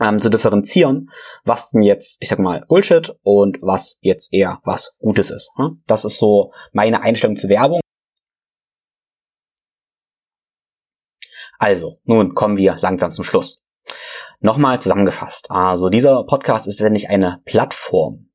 [0.00, 1.10] ähm, zu differenzieren,
[1.44, 5.52] was denn jetzt, ich sag mal, Bullshit und was jetzt eher was Gutes ist.
[5.56, 5.78] Hm?
[5.86, 7.80] Das ist so meine Einstellung zur Werbung.
[11.58, 13.62] Also, nun kommen wir langsam zum Schluss.
[14.40, 15.50] Nochmal zusammengefasst.
[15.50, 18.30] Also dieser Podcast ist letztendlich eine Plattform,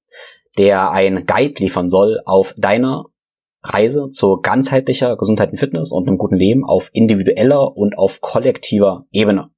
[0.57, 3.05] der ein Guide liefern soll auf deiner
[3.63, 9.05] Reise zu ganzheitlicher Gesundheit und Fitness und einem guten Leben auf individueller und auf kollektiver
[9.11, 9.49] Ebene.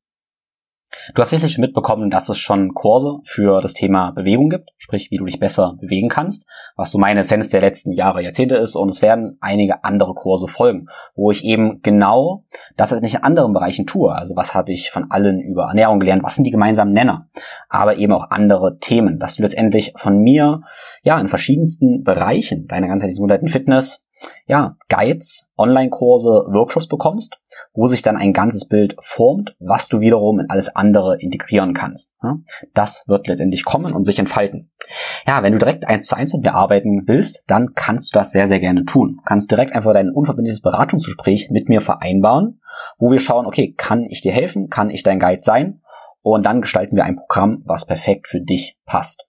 [1.14, 5.18] Du hast sicherlich mitbekommen, dass es schon Kurse für das Thema Bewegung gibt, sprich, wie
[5.18, 6.46] du dich besser bewegen kannst,
[6.76, 8.76] was so meine Essenz der letzten Jahre, Jahrzehnte ist.
[8.76, 12.46] Und es werden einige andere Kurse folgen, wo ich eben genau
[12.76, 14.14] das nicht in anderen Bereichen tue.
[14.14, 17.30] Also was habe ich von allen über Ernährung gelernt, was sind die gemeinsamen Nenner,
[17.70, 20.62] aber eben auch andere Themen, dass du letztendlich von mir
[21.04, 24.07] ja in verschiedensten Bereichen deiner ganzheitlichen Gesundheit und Fitness
[24.46, 27.40] ja, Guides, Online-Kurse, Workshops bekommst,
[27.74, 32.16] wo sich dann ein ganzes Bild formt, was du wiederum in alles andere integrieren kannst.
[32.74, 34.72] Das wird letztendlich kommen und sich entfalten.
[35.28, 38.32] Ja, wenn du direkt eins zu eins mit mir arbeiten willst, dann kannst du das
[38.32, 39.18] sehr, sehr gerne tun.
[39.18, 42.62] Du kannst direkt einfach dein unverbindliches Beratungsgespräch mit mir vereinbaren,
[42.98, 44.70] wo wir schauen, okay, kann ich dir helfen?
[44.70, 45.82] Kann ich dein Guide sein?
[46.22, 49.28] Und dann gestalten wir ein Programm, was perfekt für dich passt.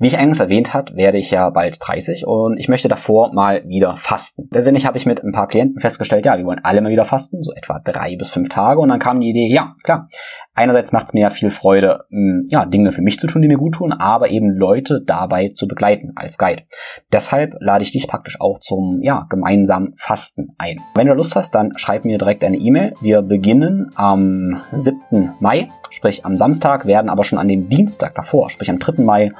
[0.00, 3.64] Wie ich eingangs erwähnt hat, werde ich ja bald 30 und ich möchte davor mal
[3.66, 4.48] wieder fasten.
[4.52, 7.42] Letztendlich habe ich mit ein paar Klienten festgestellt, ja, wir wollen alle mal wieder fasten,
[7.42, 10.08] so etwa drei bis fünf Tage und dann kam die Idee, ja, klar,
[10.54, 13.48] einerseits macht es mir ja viel Freude, hm, ja, Dinge für mich zu tun, die
[13.48, 16.62] mir gut tun, aber eben Leute dabei zu begleiten als Guide.
[17.10, 20.80] Deshalb lade ich dich praktisch auch zum, ja, gemeinsamen Fasten ein.
[20.94, 22.94] Wenn du Lust hast, dann schreib mir direkt eine E-Mail.
[23.00, 25.32] Wir beginnen am 7.
[25.40, 29.02] Mai, sprich am Samstag, werden aber schon an dem Dienstag davor, sprich am 3.
[29.02, 29.32] Mai,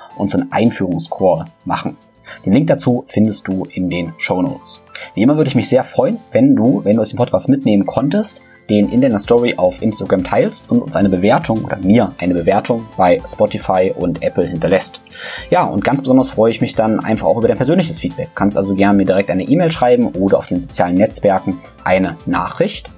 [0.48, 1.96] unseren Einführungscall machen.
[2.44, 4.84] Den Link dazu findest du in den Show Notes.
[5.14, 7.86] Wie immer würde ich mich sehr freuen, wenn du, wenn du aus dem Podcast mitnehmen
[7.86, 12.34] konntest, den in deiner Story auf Instagram teilst und uns eine Bewertung oder mir eine
[12.34, 15.00] Bewertung bei Spotify und Apple hinterlässt.
[15.48, 18.28] Ja, und ganz besonders freue ich mich dann einfach auch über dein persönliches Feedback.
[18.34, 22.90] Kannst also gerne mir direkt eine E-Mail schreiben oder auf den sozialen Netzwerken eine Nachricht.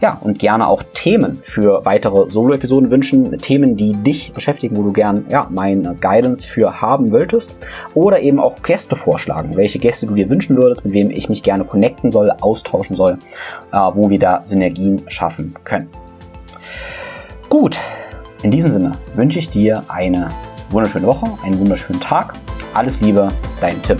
[0.00, 4.92] Ja, und gerne auch Themen für weitere Solo-Episoden wünschen, Themen, die dich beschäftigen, wo du
[4.92, 7.58] gern ja, meine Guidance für haben wolltest.
[7.94, 11.42] Oder eben auch Gäste vorschlagen, welche Gäste du dir wünschen würdest, mit wem ich mich
[11.42, 13.18] gerne connecten soll, austauschen soll,
[13.72, 15.88] äh, wo wir da Synergien schaffen können.
[17.48, 17.78] Gut,
[18.42, 20.28] in diesem Sinne wünsche ich dir eine
[20.70, 22.34] wunderschöne Woche, einen wunderschönen Tag.
[22.74, 23.28] Alles Liebe,
[23.60, 23.98] dein Tim.